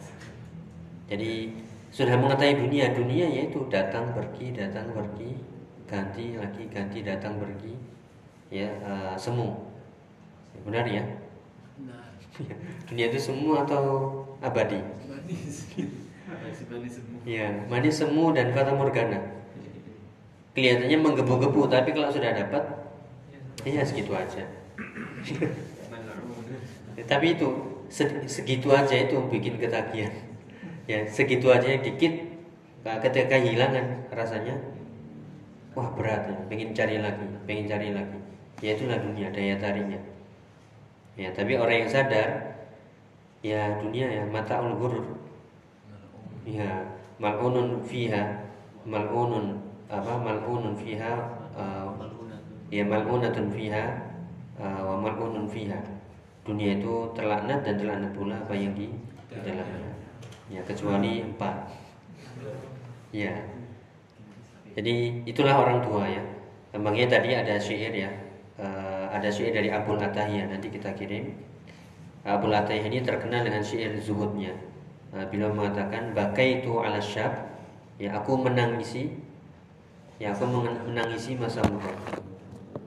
Jadi 1.13 1.55
sudah 1.93 2.19
mengetahui 2.19 2.67
dunia. 2.67 2.91
Dunia 2.91 3.25
yaitu 3.31 3.63
datang 3.71 4.11
pergi 4.11 4.51
datang 4.51 4.91
pergi 4.91 5.39
ganti 5.85 6.33
lagi 6.35 6.65
ganti 6.67 6.99
datang 7.05 7.37
pergi 7.37 7.77
ya 8.49 8.69
eh, 8.69 9.15
semu. 9.17 9.65
Benar 10.65 10.85
ya? 10.87 11.03
Dunia 12.87 13.05
itu 13.09 13.19
semu 13.19 13.55
atau 13.55 13.83
abadi? 14.43 14.79
Manis. 15.07 15.71
Manis 16.25 16.95
ya 17.25 17.47
manis 17.69 17.95
semu 18.01 18.33
dan 18.35 18.51
fata 18.53 18.73
morgana. 18.73 19.19
Kelihatannya 20.55 20.97
menggebu-gebu 20.99 21.67
tapi 21.67 21.91
kalau 21.91 22.07
sudah 22.07 22.31
dapat 22.31 22.63
ya 23.67 23.83
segitu 23.83 24.15
aja. 24.15 24.43
Ya, 26.95 27.03
tapi 27.11 27.35
itu 27.35 27.47
se- 27.91 28.23
segitu 28.29 28.71
aja 28.71 28.95
itu 28.95 29.17
bikin 29.27 29.59
ketagihan. 29.59 30.13
Ya 30.85 31.03
segitu 31.09 31.49
aja 31.51 31.65
yang 31.65 31.83
dikit 31.83 32.13
ketika 32.85 33.35
kehilangan 33.41 34.07
rasanya. 34.13 34.55
Wah 35.75 35.91
berat. 35.97 36.31
Ya 36.31 36.37
pengen 36.47 36.71
cari 36.71 37.03
lagi 37.03 37.25
pengen 37.43 37.65
cari 37.67 37.91
lagi 37.91 38.19
ya 38.65 38.73
itulah 38.73 38.97
dunia 38.97 39.29
daya 39.29 39.55
tariknya. 39.61 40.01
Ya 41.13 41.29
tapi 41.29 41.53
orang 41.53 41.85
yang 41.85 41.91
sadar 41.93 42.29
ya 43.45 43.77
dunia 43.77 44.09
ya 44.09 44.23
mata 44.25 44.57
ghurur. 44.57 45.05
Ya 46.49 46.81
mal'unun 47.21 47.85
fiha 47.85 48.41
mal'unun 48.89 49.61
apa 49.85 50.17
mal'unun 50.17 50.73
fiha 50.73 51.13
uh, 51.53 51.93
ya 52.73 52.81
mal'unatun 52.89 53.53
fiha 53.53 53.85
uh, 54.57 54.81
wa 54.81 54.95
mal'unun 54.97 55.45
fiha. 55.45 55.77
Dunia 56.41 56.81
itu 56.81 57.09
terlaknat 57.13 57.65
dan 57.65 57.77
terlaknat 57.77 58.13
pula 58.13 58.37
apa 58.37 58.53
yang 58.53 58.73
di, 58.77 58.89
dalamnya. 59.29 59.93
Ya 60.49 60.61
kecuali 60.61 61.25
empat. 61.25 61.73
Ya. 63.09 63.33
Jadi 64.77 65.25
itulah 65.25 65.57
orang 65.57 65.81
tua 65.81 66.05
ya. 66.05 66.21
Makanya 66.77 67.17
tadi 67.17 67.29
ada 67.33 67.55
syair 67.57 67.93
ya 67.95 68.24
Eh, 68.55 69.05
ada 69.11 69.27
syair 69.27 69.51
dari 69.51 69.67
Abul 69.67 69.99
Atahiyah 69.99 70.47
nanti 70.47 70.71
kita 70.71 70.95
kirim. 70.95 71.35
Abul 72.23 72.55
Atahiyah 72.55 72.87
ini 72.87 73.03
terkenal 73.03 73.43
dengan 73.43 73.59
syair 73.59 73.91
zuhudnya. 73.99 74.55
Eh, 75.11 75.27
beliau 75.27 75.51
mengatakan 75.51 76.15
bakai 76.15 76.63
itu 76.63 76.79
ala 76.79 77.03
syab. 77.03 77.35
Ya 77.99 78.15
aku 78.15 78.39
menangisi 78.39 79.11
ya 80.23 80.31
aku 80.31 80.47
menangisi 80.47 81.35
masa 81.35 81.59
muda. 81.67 81.91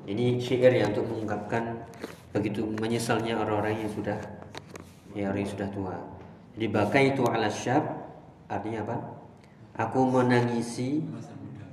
Ini 0.09 0.41
syair 0.41 0.73
yang 0.73 0.97
untuk 0.97 1.05
mengungkapkan 1.05 1.85
begitu 2.33 2.65
menyesalnya 2.81 3.37
orang-orang 3.37 3.85
yang 3.85 3.93
sudah 3.93 4.17
ya 5.13 5.29
orang 5.29 5.45
yang 5.45 5.53
sudah 5.53 5.69
tua. 5.69 5.97
Jadi 6.57 6.67
bakai 6.73 7.03
itu 7.13 7.29
ala 7.29 7.53
syab 7.53 7.85
artinya 8.49 8.89
apa? 8.89 8.97
Aku 9.85 10.09
menangisi 10.09 11.05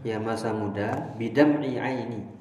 ya 0.04 0.20
masa 0.20 0.52
muda 0.52 1.16
bidam 1.16 1.64
ini 1.64 2.36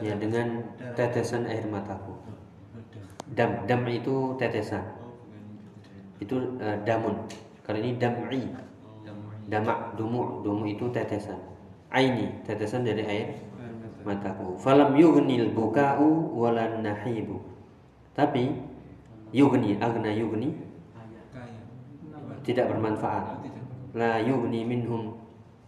ya 0.00 0.14
dengan 0.18 0.62
tetesan 0.94 1.46
air 1.46 1.66
mataku. 1.68 2.14
Dam 3.34 3.66
dam 3.68 3.82
itu 3.86 4.34
tetesan. 4.40 4.82
Itu 6.18 6.58
eh, 6.58 6.78
damun. 6.82 7.14
Kalau 7.62 7.78
ini 7.78 7.98
dam'i. 7.98 8.42
Damak 9.44 9.92
dumu 10.00 10.40
dumu 10.40 10.64
itu 10.64 10.88
tetesan. 10.88 11.36
Aini 11.92 12.32
tetesan 12.48 12.82
dari 12.82 13.04
air 13.04 13.28
mataku. 14.02 14.56
Falam 14.56 14.96
yughnil 14.96 15.52
buka'u 15.52 16.32
walan 16.32 16.80
nahibu. 16.80 17.38
Tapi 18.16 18.56
yugni 19.34 19.76
agna 19.78 20.08
yugni 20.08 20.56
tidak 22.46 22.72
bermanfaat. 22.72 23.44
La 23.92 24.18
yugni 24.22 24.64
minhum. 24.64 25.20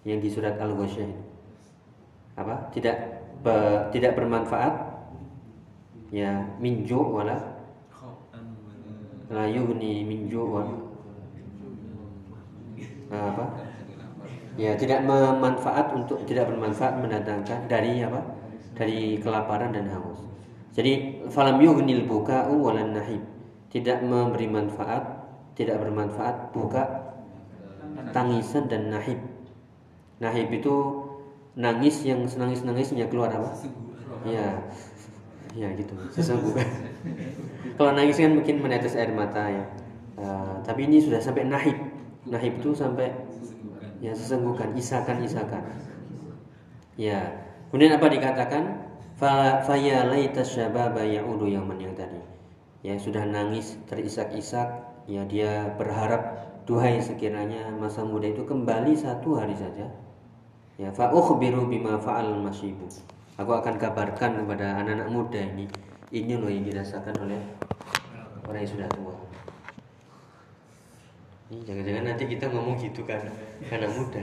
Yang 0.06 0.18
di 0.22 0.30
surat 0.38 0.54
al-ghasyiyah 0.62 1.26
apa? 2.36 2.68
Tidak 2.70 2.96
be- 3.46 3.94
tidak 3.94 4.18
bermanfaat. 4.18 4.74
Ya 6.10 6.50
minju 6.58 6.98
wala. 6.98 7.38
La 9.30 9.46
yugni 9.46 10.02
minju 10.02 10.42
wala 10.42 10.86
apa? 13.10 13.44
Ya 14.56 14.72
tidak 14.74 15.04
memanfaat 15.04 15.92
untuk 15.92 16.24
tidak 16.24 16.48
bermanfaat 16.48 16.98
mendatangkan 16.98 17.68
dari 17.68 18.02
apa? 18.02 18.24
Dari 18.74 19.20
kelaparan 19.20 19.72
dan 19.72 19.86
haus. 19.92 20.24
Jadi 20.72 21.24
falam 21.32 21.60
yughnil 21.60 22.08
buka'u 22.08 22.60
walan 22.60 22.96
nahib. 22.96 23.22
Tidak 23.70 24.04
memberi 24.04 24.48
manfaat 24.48 25.16
tidak 25.56 25.80
bermanfaat 25.80 26.52
buka 26.52 26.84
tangisan 28.12 28.68
dan 28.68 28.92
nahib. 28.92 29.16
Nahib 30.20 30.48
itu 30.52 31.04
nangis 31.56 32.04
yang 32.04 32.20
senangis 32.28 32.60
nangisnya 32.62 33.08
keluar 33.08 33.32
apa? 33.32 33.50
Ya 34.28 34.60
ya 35.56 35.72
gitu. 35.72 35.96
Sesungguhnya 36.12 36.68
kalau 37.80 37.96
nangis 37.96 38.20
kan 38.20 38.36
mungkin 38.36 38.60
menetes 38.60 38.94
air 38.94 39.10
mata 39.10 39.48
ya. 39.48 39.64
Eh, 40.20 40.54
tapi 40.62 40.84
ini 40.84 41.00
sudah 41.00 41.18
sampai 41.18 41.48
nahib. 41.48 41.76
Nahib 42.28 42.60
itu 42.60 42.76
sampai 42.76 43.08
ya 44.04 44.12
sesenggukan 44.12 44.76
isakan 44.76 45.24
isakan 45.24 45.64
ya 47.00 47.32
kemudian 47.72 47.96
apa 47.96 48.06
dikatakan? 48.12 48.64
Fa 49.16 49.64
faya 49.64 50.04
laita 50.04 50.44
syababa 50.44 51.00
yaudu 51.00 51.48
yaman 51.48 51.80
yang 51.80 51.96
tadi. 51.96 52.20
Ya 52.84 53.00
sudah 53.00 53.24
nangis 53.24 53.80
terisak-isak 53.88 54.68
ya 55.08 55.24
dia 55.24 55.72
berharap 55.80 56.36
duhai 56.68 57.00
sekiranya 57.00 57.72
masa 57.78 58.04
muda 58.04 58.28
itu 58.28 58.44
kembali 58.44 58.92
satu 58.92 59.38
hari 59.38 59.56
saja 59.56 59.88
ya 60.76 60.92
fa 60.92 61.08
ukhbiru 61.08 61.68
bima 61.68 61.96
fa'al 61.96 62.36
masyibu. 62.44 62.84
Aku 63.36 63.52
akan 63.52 63.76
kabarkan 63.76 64.44
kepada 64.44 64.80
anak-anak 64.80 65.08
muda 65.12 65.40
ini. 65.40 65.68
Ini 66.08 66.40
loh 66.40 66.48
yang 66.48 66.64
dirasakan 66.64 67.12
oleh 67.20 67.40
orang 68.48 68.60
yang 68.64 68.70
sudah 68.70 68.88
tua. 68.92 69.16
Ini 71.52 71.60
jangan-jangan 71.62 72.04
nanti 72.08 72.24
kita 72.26 72.48
ngomong 72.48 72.76
gitu 72.80 73.04
kan 73.04 73.20
anak 73.68 73.90
muda 73.92 74.22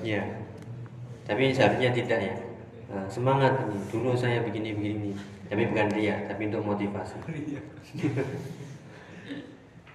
ya. 0.00 0.22
Tapi 1.26 1.52
seharusnya 1.52 1.90
tidak 1.92 2.20
ya. 2.22 2.36
Nah, 2.86 3.04
semangat 3.10 3.52
ini. 3.66 3.78
Dulu 3.90 4.14
saya 4.14 4.40
begini 4.44 4.72
begini 4.76 5.10
tapi 5.46 5.62
bukan 5.70 5.88
dia 5.94 6.24
tapi 6.28 6.48
untuk 6.48 6.64
motivasi. 6.64 7.16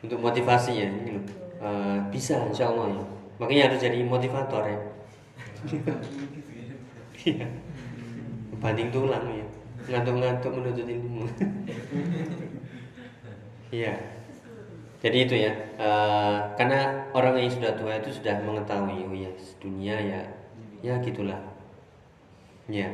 Untuk 0.01 0.17
motivasi 0.17 0.81
ya 0.81 0.89
ini 0.89 1.13
loh. 1.13 1.25
Eh, 1.61 1.97
bisa 2.09 2.41
insya 2.49 2.73
Allah 2.73 2.89
ya 2.89 3.20
makanya 3.41 3.73
harus 3.73 3.81
jadi 3.81 4.05
motivator 4.05 4.63
ya. 4.69 4.79
Iya. 7.21 7.45
banding 8.61 8.89
tulang 8.89 9.25
ya 9.29 9.45
ngantuk-ngantuk 9.89 10.53
menuntut 10.53 10.85
ilmu. 10.85 11.25
Iya. 13.71 13.93
Jadi 15.01 15.17
itu 15.25 15.35
ya 15.37 15.53
eh, 15.77 16.37
karena 16.57 17.09
orang 17.13 17.37
yang 17.41 17.49
sudah 17.49 17.73
tua 17.77 17.97
itu 17.97 18.09
sudah 18.13 18.41
mengetahui 18.41 19.05
oh 19.05 19.13
ya 19.13 19.31
dunia 19.57 19.95
ya 19.97 20.21
ya 20.81 20.93
gitulah. 21.01 21.37
Ya 22.69 22.89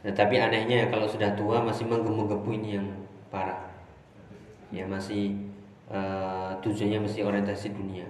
Nah, 0.00 0.16
tapi 0.16 0.40
anehnya 0.40 0.88
kalau 0.88 1.04
sudah 1.04 1.36
tua 1.36 1.60
masih 1.60 1.84
menggebu-gebu 1.84 2.56
ini 2.56 2.80
yang 2.80 2.88
parah. 3.28 3.68
Ya 4.72 4.84
masih 4.88 5.36
eh, 5.92 6.50
tujuannya 6.64 7.04
masih 7.04 7.28
orientasi 7.28 7.72
dunia 7.72 8.08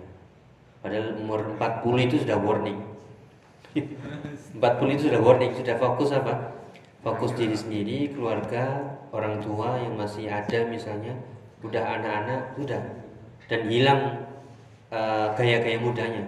padahal 0.80 1.16
umur 1.20 1.56
40 1.56 2.06
itu 2.08 2.16
sudah 2.24 2.36
warning. 2.40 2.80
40 3.76 4.94
itu 4.96 5.02
sudah 5.08 5.20
warning 5.22 5.52
sudah 5.54 5.76
fokus 5.78 6.10
apa? 6.12 6.58
Fokus 7.00 7.32
diri 7.32 7.56
sendiri 7.56 8.12
keluarga 8.12 8.96
orang 9.14 9.40
tua 9.40 9.80
yang 9.80 9.96
masih 9.96 10.28
ada 10.28 10.68
misalnya 10.68 11.16
udah 11.64 11.80
anak-anak 12.00 12.56
sudah. 12.60 12.82
Dan 13.48 13.70
hilang 13.70 14.26
eh, 14.92 15.28
gaya-gaya 15.36 15.78
mudanya. 15.80 16.24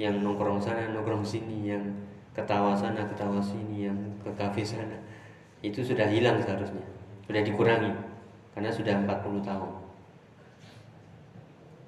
Yang 0.00 0.24
nongkrong 0.24 0.60
sana 0.60 0.88
nongkrong 0.88 1.24
sini 1.24 1.68
yang 1.68 1.84
ketawa 2.32 2.72
sana 2.72 3.04
ketawa 3.04 3.40
sini 3.40 3.88
yang 3.88 3.98
ke 4.24 4.30
kafe 4.36 4.64
sana. 4.64 4.96
Itu 5.60 5.84
sudah 5.84 6.08
hilang 6.08 6.40
seharusnya. 6.40 6.84
Sudah 7.28 7.44
dikurangi 7.44 8.12
karena 8.52 8.70
sudah 8.72 8.94
40 9.04 9.48
tahun 9.48 9.72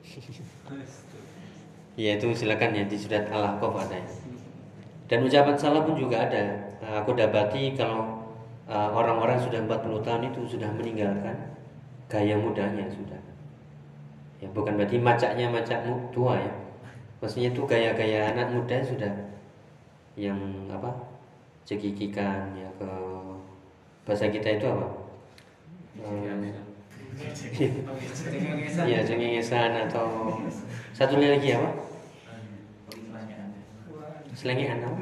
ya 1.95 2.19
itu 2.19 2.35
silakan 2.35 2.75
ya 2.75 2.85
di 2.87 2.99
surat 2.99 3.31
al-ahqaf 3.31 3.87
ada 3.87 3.99
ya. 3.99 4.09
dan 5.07 5.19
ucapan 5.23 5.55
salah 5.55 5.87
pun 5.87 5.95
juga 5.95 6.27
ada. 6.27 6.43
Nah, 6.83 7.01
aku 7.01 7.15
dapati 7.15 7.79
kalau 7.79 8.25
uh, 8.67 8.91
orang-orang 8.91 9.39
sudah 9.39 9.63
40 9.63 10.05
tahun 10.05 10.23
itu 10.33 10.41
sudah 10.59 10.69
meninggalkan 10.75 11.55
gaya 12.11 12.35
mudanya 12.35 12.85
sudah. 12.91 13.21
Ya 14.43 14.49
bukan 14.51 14.77
berarti 14.77 14.99
macaknya 14.99 15.49
macak 15.49 15.87
tua 16.11 16.37
ya. 16.41 16.53
Maksudnya 17.23 17.57
itu 17.57 17.63
gaya-gaya 17.65 18.37
anak 18.37 18.53
muda 18.53 18.77
sudah 18.85 19.13
yang 20.19 20.37
apa 20.69 20.93
cekikikan 21.65 22.53
ya 22.53 22.69
ke 22.77 22.91
bahasa 24.05 24.29
kita 24.29 24.61
itu 24.61 24.67
apa? 24.69 24.87
Eh, 26.05 26.74
ya 28.91 28.99
cengengesan 29.07 29.73
atau 29.89 30.39
satu 30.95 31.19
lagi 31.19 31.55
apa? 31.55 31.71
Selengean 34.35 34.83
apa? 34.83 34.99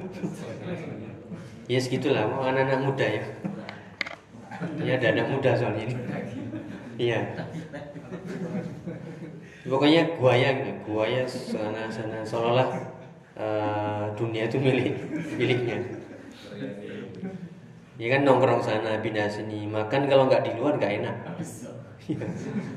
Ya 1.69 1.79
segitulah 1.81 2.29
anak-anak 2.29 2.81
muda 2.85 3.07
ya. 3.07 3.25
Ya 4.85 5.01
ada 5.01 5.07
anak 5.17 5.27
muda 5.33 5.51
soalnya 5.57 5.89
ini. 5.89 5.97
Iya. 7.01 7.21
Pokoknya 9.65 10.19
guaya 10.21 10.49
gitu 10.61 10.73
guaya 10.85 11.23
sana 11.25 11.89
sana 11.89 12.21
seolah-olah 12.21 12.69
eh, 13.39 14.05
dunia 14.19 14.47
itu 14.51 14.59
milik 14.61 14.93
miliknya. 15.39 15.79
Ya 17.97 18.07
kan 18.19 18.21
nongkrong 18.27 18.61
sana 18.61 19.01
pindah 19.01 19.31
sini 19.31 19.65
makan 19.65 20.11
kalau 20.11 20.29
nggak 20.29 20.45
di 20.45 20.53
luar 20.61 20.77
nggak 20.77 20.95
enak. 21.01 21.17
Iya. 21.41 21.82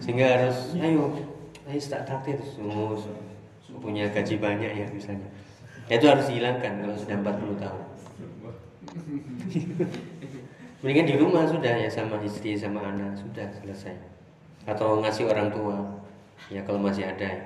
Sehingga 0.04 0.26
harus 0.38 0.78
ayo 0.78 1.10
ayo 1.66 1.80
tak 1.82 2.06
traktir 2.06 2.38
semua 2.46 2.94
punya 3.82 4.10
gaji 4.10 4.40
banyak 4.40 4.72
ya 4.72 4.88
misalnya. 4.90 5.30
Itu 5.86 6.10
harus 6.10 6.26
dihilangkan 6.30 6.82
kalau 6.82 6.96
sudah 6.98 7.16
40 7.22 7.62
tahun. 7.62 7.84
Mendingan 10.82 11.08
di 11.10 11.16
rumah 11.18 11.46
sudah 11.50 11.74
ya 11.82 11.90
sama 11.90 12.22
istri 12.22 12.58
sama 12.58 12.82
anak 12.82 13.18
sudah 13.18 13.46
selesai. 13.62 13.94
Atau 14.66 15.02
ngasih 15.02 15.30
orang 15.30 15.54
tua 15.54 15.78
ya 16.50 16.62
kalau 16.66 16.82
masih 16.82 17.06
ada 17.06 17.26
ya. 17.26 17.46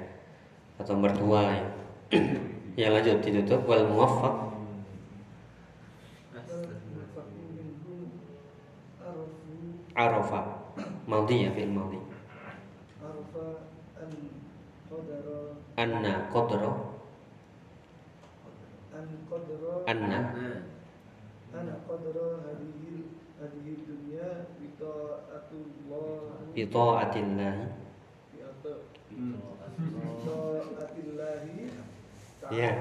atau 0.79 0.95
mertua 0.95 1.43
ya. 1.55 1.67
Ya 2.79 2.87
lanjut 2.95 3.19
ditutup. 3.19 3.67
Wal 3.67 3.91
muwaffaq. 3.91 4.55
Arafa 9.99 10.68
Maldi 11.09 11.41
ya 11.41 11.49
fi'il 11.57 11.73
maldi. 11.73 11.97
Anna 15.73 16.29
qadra. 16.29 16.69
Anna. 19.89 20.19
Anna 21.49 21.75
qadra 21.89 22.45
dunia 22.45 23.09
hadhihi 23.41 23.73
dunya 23.89 24.53
bi 24.61 24.69
ta'atillah. 24.77 26.45
Bi 26.53 26.61
hmm. 26.61 26.69
ta'atillah. 26.69 27.57
Ya. 32.53 32.71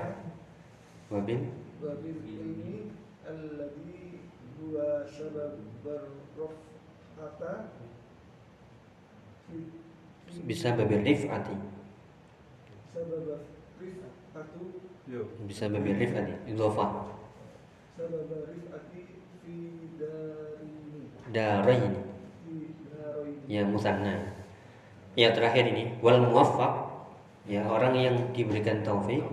Wabil. 1.08 1.48
Wabil 1.80 2.20
ini 2.28 2.92
alladhi 3.24 4.20
huwa 4.60 5.08
sabab 5.08 5.56
barrafata 5.80 7.72
bisa 10.44 10.72
babi 10.76 10.96
rifati 11.02 11.54
bisa 15.48 15.64
babi 15.68 15.90
rifati 15.96 16.34
idofa 16.48 16.86
darain 21.32 21.92
ya 23.48 23.64
musanna 23.64 24.38
ya 25.18 25.34
terakhir 25.34 25.66
ini. 25.74 25.98
Wal 25.98 26.22
muwaffaq. 26.22 26.86
Ya 27.50 27.66
orang 27.66 27.98
yang 27.98 28.14
diberikan 28.30 28.86
taufik. 28.86 29.24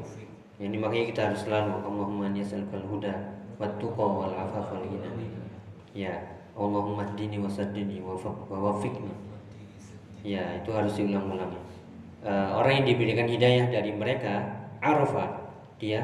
Ya, 0.58 0.72
ini 0.72 0.80
makanya 0.82 1.06
kita 1.14 1.22
harus 1.30 1.44
selalu 1.46 1.84
Allahumma 1.84 2.32
yasalkal 2.32 2.82
huda 2.88 3.12
wa 3.60 3.68
tuqa 3.76 4.06
wal 4.08 4.32
afaf 4.32 4.72
wal 4.72 4.88
ya 5.92 6.16
Allahumma 6.56 7.04
dini 7.20 7.36
wa 7.44 7.52
saddini 7.52 8.00
wa 8.00 8.16
Ya, 10.26 10.42
itu 10.58 10.74
harus 10.74 10.98
diulang-ulang. 10.98 11.54
Eh, 12.26 12.50
orang 12.58 12.82
yang 12.82 12.88
diberikan 12.90 13.30
hidayah 13.30 13.70
dari 13.70 13.94
mereka, 13.94 14.42
arafa, 14.82 15.46
dia 15.78 16.02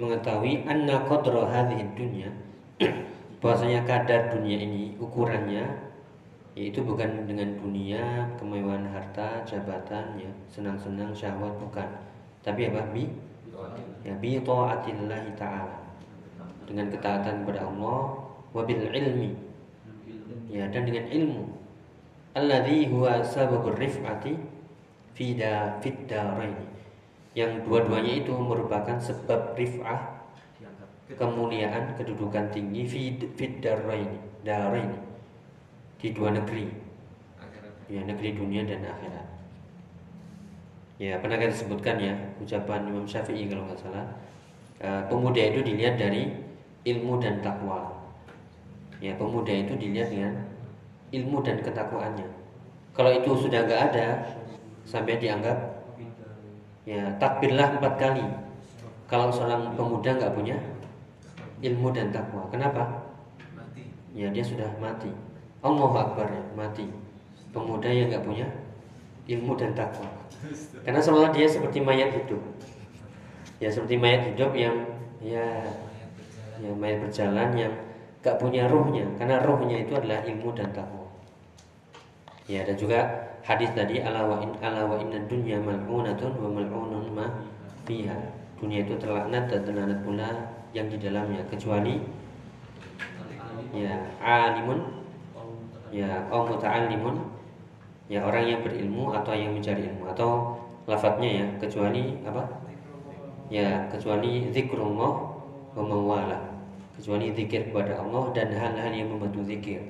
mengetahui 0.00 0.64
anna 0.64 1.04
qadra 1.04 1.44
hadhihi 1.44 1.84
dunya 1.92 2.30
bahwasanya 3.44 3.84
kadar 3.84 4.32
dunia 4.32 4.56
ini 4.56 4.96
ukurannya 4.96 5.68
yaitu 6.56 6.80
bukan 6.80 7.28
dengan 7.28 7.56
dunia 7.60 8.28
kemewahan 8.40 8.88
harta 8.88 9.44
jabatan 9.44 10.16
ya 10.16 10.32
senang-senang 10.48 11.12
syahwat 11.12 11.52
bukan. 11.60 11.88
Tapi 12.44 12.72
apa? 12.72 12.88
Bi? 12.92 13.08
Ya 14.04 14.12
bi 14.20 14.36
taatillahi 14.40 15.32
taala. 15.36 15.80
Dengan 16.68 16.88
ketaatan 16.92 17.44
kepada 17.44 17.68
Allah 17.68 18.20
wabil 18.52 18.84
ilmi. 18.88 19.32
Ya 20.52 20.68
dan 20.68 20.84
dengan 20.84 21.08
ilmu 21.08 21.61
alladzi 22.32 22.88
huwa 22.88 23.20
sababur 23.20 23.76
rif'ati 23.76 24.32
fi 25.12 25.36
da 25.36 25.76
fid 25.84 26.08
darain. 26.08 26.56
Yang 27.32 27.64
dua-duanya 27.64 28.24
itu 28.24 28.32
merupakan 28.36 28.96
sebab 29.00 29.56
rif'ah 29.56 30.20
kemuliaan 31.12 31.92
kedudukan 31.96 32.48
tinggi 32.52 32.82
fi 32.88 33.02
fid 33.36 33.60
darain. 33.60 34.92
Di 36.00 36.08
dua 36.10 36.34
negeri. 36.34 36.66
Ya 37.92 38.00
negeri 38.02 38.34
dunia 38.34 38.64
dan 38.64 38.88
akhirat. 38.88 39.28
Ya 40.96 41.18
pernah 41.18 41.36
kita 41.36 41.52
sebutkan 41.52 41.98
ya 42.00 42.14
ucapan 42.40 42.88
Imam 42.88 43.04
Syafi'i 43.04 43.50
kalau 43.50 43.68
nggak 43.68 43.80
salah. 43.80 44.06
Eh, 44.82 45.02
pemuda 45.06 45.38
itu 45.38 45.60
dilihat 45.62 46.00
dari 46.00 46.32
ilmu 46.88 47.20
dan 47.20 47.38
takwa. 47.44 47.92
Ya 49.02 49.14
pemuda 49.18 49.50
itu 49.50 49.74
dilihat 49.76 50.10
dengan 50.10 50.51
ilmu 51.12 51.44
dan 51.44 51.60
ketakwaannya. 51.60 52.28
Kalau 52.92 53.10
itu 53.12 53.30
sudah 53.36 53.64
nggak 53.68 53.82
ada 53.92 54.06
sampai 54.88 55.20
dianggap 55.20 55.56
ya 56.88 57.12
takbirlah 57.20 57.78
empat 57.78 57.94
kali. 58.00 58.24
Kalau 59.06 59.28
seorang 59.28 59.76
pemuda 59.76 60.16
nggak 60.16 60.32
punya 60.32 60.56
ilmu 61.60 61.92
dan 61.92 62.08
takwa 62.10 62.48
kenapa? 62.48 63.12
Ya 64.16 64.32
dia 64.32 64.44
sudah 64.44 64.68
mati. 64.80 65.12
Allahu 65.62 65.94
Akbar 65.94 66.28
ya 66.32 66.42
mati. 66.56 66.88
Pemuda 67.52 67.88
yang 67.92 68.08
nggak 68.08 68.24
punya 68.24 68.48
ilmu 69.28 69.52
dan 69.56 69.76
takwa. 69.76 70.08
Karena 70.82 70.98
seolah 70.98 71.30
dia 71.30 71.46
seperti 71.46 71.78
mayat 71.84 72.10
hidup. 72.12 72.40
Ya 73.60 73.68
seperti 73.70 74.00
mayat 74.00 74.32
hidup 74.32 74.56
yang 74.56 74.74
ya 75.22 75.44
ya 76.58 76.72
mayat 76.74 77.04
berjalan 77.04 77.50
yang 77.54 77.72
nggak 78.22 78.38
punya 78.38 78.70
rohnya 78.70 79.06
karena 79.18 79.42
rohnya 79.42 79.82
itu 79.82 79.98
adalah 79.98 80.22
ilmu 80.22 80.54
dan 80.54 80.70
takwa 80.70 81.01
ya 82.50 82.66
dan 82.66 82.74
juga 82.74 82.98
hadis 83.42 83.70
tadi 83.74 83.98
ala 83.98 84.22
wa 84.26 84.36
in 84.38 84.50
ala 84.62 84.86
wa 84.86 84.96
inna 84.98 85.18
dunya 85.26 85.58
mal'unatun 85.58 86.32
wa 86.38 86.48
mal'unun 86.50 87.06
ma 87.10 87.26
fiha. 87.86 88.14
Dunia 88.62 88.86
itu 88.86 88.94
terlaknat 88.94 89.50
dan 89.50 89.66
terlaknat 89.66 89.98
pula 90.06 90.30
yang 90.70 90.86
di 90.86 90.94
dalamnya 90.98 91.42
kecuali 91.50 91.98
ya 93.74 93.98
alimun. 94.22 95.02
Ya 95.92 96.24
au 96.30 96.46
muta'allimun. 96.48 97.34
Ya 98.06 98.22
orang 98.24 98.44
yang 98.48 98.60
berilmu 98.62 99.12
atau 99.12 99.34
yang 99.34 99.52
mencari 99.58 99.90
ilmu. 99.90 100.08
Atau 100.14 100.56
lafadznya 100.86 101.30
ya 101.42 101.46
kecuali 101.58 102.22
apa? 102.22 102.42
Ya 103.50 103.90
kecuali 103.90 104.48
zikrullah 104.54 105.12
wa 105.74 105.82
mawala. 105.82 106.38
Kecuali 106.96 107.34
zikir 107.34 107.74
kepada 107.74 107.98
Allah 107.98 108.30
dan 108.30 108.54
hal-hal 108.54 108.92
yang 108.94 109.10
membantu 109.10 109.42
zikir. 109.42 109.82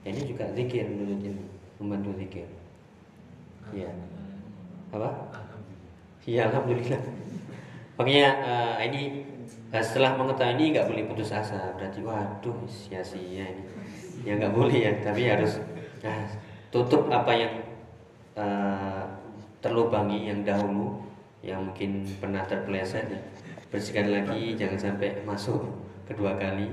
Ya, 0.00 0.16
ini 0.16 0.22
juga 0.24 0.48
zikir 0.54 0.86
menurut 0.88 1.20
ilmu 1.20 1.49
membantu 1.80 2.12
zikir. 2.20 2.46
Ya 3.72 3.88
apa? 4.92 5.32
Ya 6.28 6.52
alhamdulillah. 6.52 7.00
Makanya 7.96 8.28
eh, 8.44 8.76
ini 8.92 9.02
eh, 9.72 9.82
setelah 9.82 10.20
mengetahui 10.20 10.60
ini 10.60 10.64
nggak 10.76 10.86
boleh 10.86 11.04
putus 11.08 11.32
asa. 11.32 11.72
Berarti 11.74 12.04
waduh 12.04 12.60
sia-sia 12.68 13.48
ini. 13.48 13.64
Ya 14.28 14.36
nggak 14.36 14.52
boleh 14.52 14.76
ya 14.76 14.92
tapi 15.00 15.24
harus 15.24 15.64
nah, 16.04 16.28
tutup 16.68 17.08
apa 17.08 17.32
yang 17.32 17.54
eh, 18.36 19.04
terlubangi 19.64 20.28
yang 20.28 20.44
dahulu 20.44 21.00
yang 21.40 21.64
mungkin 21.64 22.04
pernah 22.20 22.44
terpeleset 22.44 23.08
ya. 23.08 23.20
bersihkan 23.72 24.12
lagi 24.12 24.58
jangan 24.60 24.76
sampai 24.76 25.24
masuk 25.24 25.64
kedua 26.04 26.36
kali. 26.36 26.68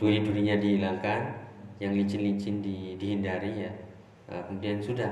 Duri-durinya 0.00 0.58
dihilangkan 0.58 1.20
yang 1.82 1.98
licin-licin 1.98 2.62
di, 2.62 2.94
dihindari 2.94 3.66
ya 3.66 3.72
kemudian 4.48 4.80
sudah 4.80 5.10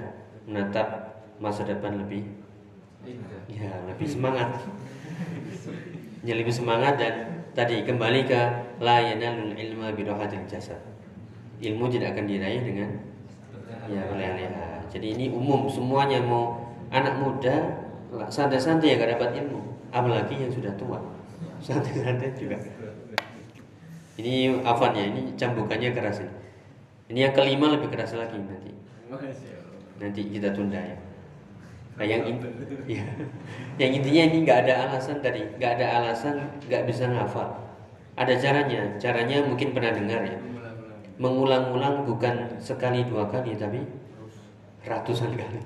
menatap 0.48 1.20
masa 1.40 1.64
depan 1.64 2.00
lebih 2.00 2.24
ya 3.48 3.72
lebih 3.88 4.08
semangat. 4.08 4.48
Ya 6.20 6.36
lebih 6.36 6.52
semangat 6.52 7.00
dan 7.00 7.44
tadi 7.56 7.80
kembali 7.80 8.28
ke 8.28 8.40
la 8.80 9.00
yanalul 9.00 9.56
ilma 9.56 9.88
birohatil 9.96 10.44
jasad. 10.44 10.80
Ilmu 11.60 11.88
tidak 11.88 12.16
akan 12.16 12.24
diraih 12.28 12.60
dengan 12.60 12.90
ya 13.88 14.04
leha 14.14 14.84
jadi 14.90 15.06
ini 15.16 15.26
umum 15.30 15.70
semuanya 15.70 16.18
mau 16.20 16.66
anak 16.90 17.14
muda 17.18 17.56
santai-santai 18.26 18.94
ya 18.94 18.98
gak 18.98 19.16
dapat 19.16 19.38
ilmu 19.38 19.60
apalagi 19.94 20.34
yang 20.36 20.52
sudah 20.52 20.72
tua. 20.76 20.98
Santai-santai 21.64 22.36
juga. 22.36 22.56
Ini 24.20 24.60
afan 24.66 24.92
ya 24.92 25.04
ini 25.08 25.32
cambukannya 25.38 25.96
keras 25.96 26.20
ini. 26.20 26.34
Ini 27.14 27.18
yang 27.30 27.34
kelima 27.34 27.72
lebih 27.72 27.88
keras 27.88 28.12
lagi 28.12 28.36
nanti 28.36 28.79
nanti 30.00 30.20
kita 30.30 30.48
tunda 30.54 30.80
ya. 30.80 30.96
Nah, 32.00 32.08
yang 32.08 32.24
in, 32.24 32.40
ya, 32.88 33.04
yang 33.76 33.90
intinya 33.92 34.22
ini 34.32 34.36
nggak 34.48 34.64
ada 34.64 34.88
alasan 34.88 35.20
tadi. 35.20 35.44
Nggak 35.60 35.76
ada 35.76 35.86
alasan 36.00 36.48
nggak 36.64 36.88
bisa 36.88 37.04
ngafal. 37.12 37.52
Ada 38.16 38.40
caranya. 38.40 38.96
Caranya 38.96 39.44
mungkin 39.44 39.76
pernah 39.76 39.92
dengar 39.92 40.24
ya. 40.24 40.38
Mengulang-ulang 41.20 42.08
bukan 42.08 42.56
sekali 42.56 43.04
dua 43.04 43.28
kali 43.28 43.52
tapi 43.52 43.84
ratusan 44.80 45.36
kali. 45.36 45.60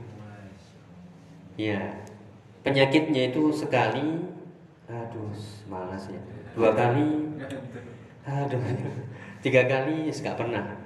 Ya 1.54 2.02
penyakitnya 2.66 3.30
itu 3.30 3.54
sekali 3.54 4.26
aduh 4.90 5.30
malas 5.70 6.10
ya. 6.10 6.18
Dua 6.58 6.74
kali 6.74 7.30
aduh. 8.26 8.58
Tiga 9.38 9.70
kali 9.70 10.10
nggak 10.10 10.34
pernah. 10.34 10.82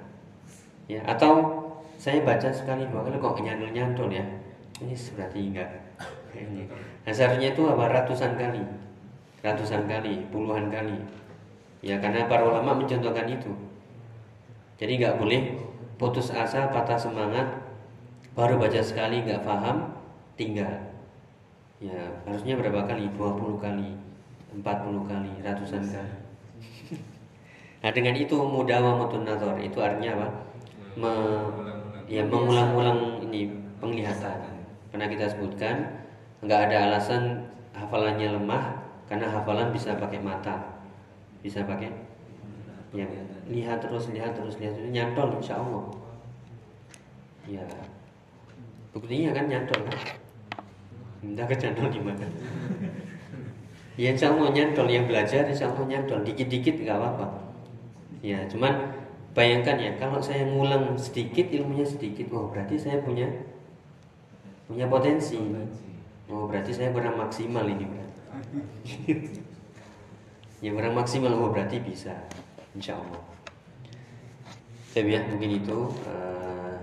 Ya 0.85 1.01
atau 1.09 1.58
saya 1.99 2.23
baca 2.23 2.47
sekali 2.47 2.87
dua 2.87 3.03
kali 3.03 3.19
kok 3.19 3.43
nyantol 3.43 3.69
nyantol 3.75 4.07
ya? 4.07 4.23
Ini 4.79 4.95
berarti 4.95 5.39
enggak. 5.51 5.69
Ini 6.31 6.63
nah, 7.03 7.11
seharusnya 7.11 7.51
itu 7.51 7.67
apa? 7.67 7.91
Ratusan 7.91 8.39
kali. 8.39 8.63
Ratusan 9.43 9.83
kali 9.83 10.23
puluhan 10.31 10.71
kali. 10.71 10.95
Ya 11.83 11.99
karena 11.99 12.31
para 12.31 12.47
ulama 12.47 12.79
mencontohkan 12.79 13.27
itu. 13.27 13.51
Jadi 14.79 14.95
nggak 14.95 15.19
boleh 15.19 15.59
putus 15.99 16.31
asa 16.31 16.71
patah 16.71 16.95
semangat 16.95 17.67
baru 18.31 18.55
baca 18.55 18.79
sekali 18.79 19.19
nggak 19.27 19.43
paham 19.43 19.91
tinggal. 20.39 20.71
Ya 21.83 21.99
harusnya 22.23 22.55
berapa 22.55 22.87
kali? 22.87 23.11
20 23.11 23.59
kali 23.59 23.89
40 24.55 25.11
kali 25.11 25.31
ratusan 25.43 25.83
kali. 25.83 26.13
Nah 27.79 27.91
dengan 27.95 28.15
itu 28.15 28.35
mudawamatun 28.35 29.23
nazar 29.23 29.55
itu 29.59 29.79
artinya 29.79 30.19
apa? 30.19 30.27
Me, 30.99 31.11
ya 32.09 32.25
mengulang-ulang 32.25 33.21
ini 33.29 33.53
penglihatan. 33.77 34.41
Pernah 34.89 35.07
kita 35.07 35.29
sebutkan 35.29 36.01
nggak 36.41 36.59
ada 36.69 36.89
alasan 36.89 37.45
hafalannya 37.77 38.33
lemah 38.33 38.81
karena 39.05 39.29
hafalan 39.29 39.69
bisa 39.69 39.93
pakai 39.93 40.17
mata. 40.17 40.81
Bisa 41.45 41.61
pakai? 41.63 41.93
Ya 42.89 43.05
lihat 43.45 43.85
terus 43.85 44.09
lihat 44.09 44.33
terus 44.33 44.57
lihat 44.57 44.73
terus. 44.73 44.89
Nyantol 44.89 45.37
insya 45.37 45.61
Allah. 45.61 45.85
Ya. 47.45 47.65
Buktinya 48.89 49.29
kan 49.37 49.45
nyantol 49.45 49.85
kan? 49.85 49.97
Entah 51.21 51.45
kecantol 51.45 51.93
gimana. 51.93 52.25
Ya 53.93 54.17
insya 54.17 54.33
Allah 54.33 54.49
nyantol. 54.49 54.89
Yang 54.89 55.05
belajar 55.13 55.41
insya 55.45 55.69
Allah 55.69 55.85
nyantol. 55.85 56.25
Dikit-dikit 56.25 56.81
nggak 56.81 56.97
apa-apa. 56.97 57.27
Ya 58.25 58.41
cuman 58.49 58.97
Bayangkan 59.39 59.79
ya, 59.79 59.95
kalau 59.95 60.19
saya 60.19 60.43
ngulang 60.51 60.99
sedikit 60.99 61.47
ilmunya 61.47 61.87
sedikit, 61.87 62.27
oh 62.35 62.51
berarti 62.51 62.75
saya 62.75 62.99
punya 62.99 63.23
punya 64.67 64.83
potensi. 64.91 65.39
Oh 66.27 66.43
berarti 66.43 66.75
saya 66.75 66.91
kurang 66.91 67.15
maksimal 67.15 67.63
ini 67.63 67.87
berarti. 67.87 68.19
ya 70.67 70.75
kurang 70.75 70.91
maksimal, 70.91 71.31
oh 71.39 71.55
berarti 71.55 71.79
bisa, 71.79 72.11
insya 72.75 72.99
Allah. 72.99 73.23
Saya 74.91 75.07
ya 75.07 75.23
mungkin 75.31 75.55
itu 75.55 75.87
uh, 76.03 76.75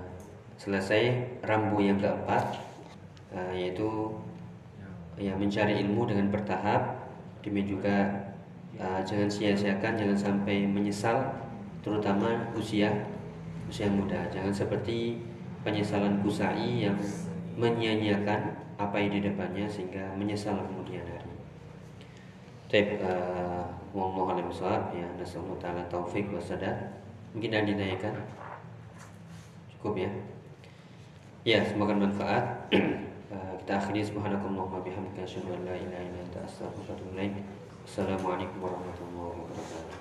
selesai 0.57 1.29
rambu 1.45 1.85
yang 1.85 2.01
keempat, 2.01 2.57
uh, 3.37 3.53
yaitu 3.53 4.17
ya 5.21 5.37
mencari 5.37 5.77
ilmu 5.85 6.09
dengan 6.09 6.33
bertahap, 6.33 7.05
demi 7.45 7.69
juga 7.69 8.33
uh, 8.81 9.05
jangan 9.05 9.29
sia-siakan, 9.29 10.01
jangan 10.01 10.17
sampai 10.17 10.65
menyesal 10.65 11.45
terutama 11.87 12.51
usia 12.59 12.91
usia 13.71 13.87
muda. 13.87 14.27
Jangan 14.35 14.51
seperti 14.51 15.23
penyesalan 15.63 16.19
kusai 16.19 16.83
yang 16.83 16.99
menyia-nyiakan 17.55 18.59
apa 18.75 18.97
yang 18.99 19.15
di 19.15 19.21
depannya 19.31 19.71
sehingga 19.71 20.11
menyesal 20.19 20.59
kemudian 20.67 21.07
hari. 21.07 21.31
Uh, 22.99 23.63
wallahu 23.95 24.35
a'lam 24.35 24.51
bishawab 24.51 24.91
ya. 24.91 25.07
Nasallahu 25.15 25.55
taala 25.63 25.87
taufik 25.87 26.27
wa 26.35 26.43
sadar. 26.43 26.99
Mungkin 27.31 27.55
ada 27.55 27.63
ditanyakan? 27.63 28.19
Cukup 29.79 29.95
ya. 29.95 30.11
Ya, 31.47 31.63
semoga 31.63 31.95
manfaat. 31.95 32.67
Uh, 32.75 33.55
kita 33.63 33.79
akhiri 33.79 34.03
subhanakallahumma 34.03 34.83
bihamdika 34.83 35.23
asyhadu 35.23 35.55
an 35.55 35.63
la 35.63 35.79
ilaha 35.79 36.03
illa 36.03 36.19
anta 36.27 36.43
astaghfiruka 36.43 36.91
wa 36.91 36.95
atubu 36.99 37.11
ilaik. 37.15 37.35
Assalamualaikum 37.87 38.59
warahmatullahi 38.59 39.39
wabarakatuh. 39.47 39.87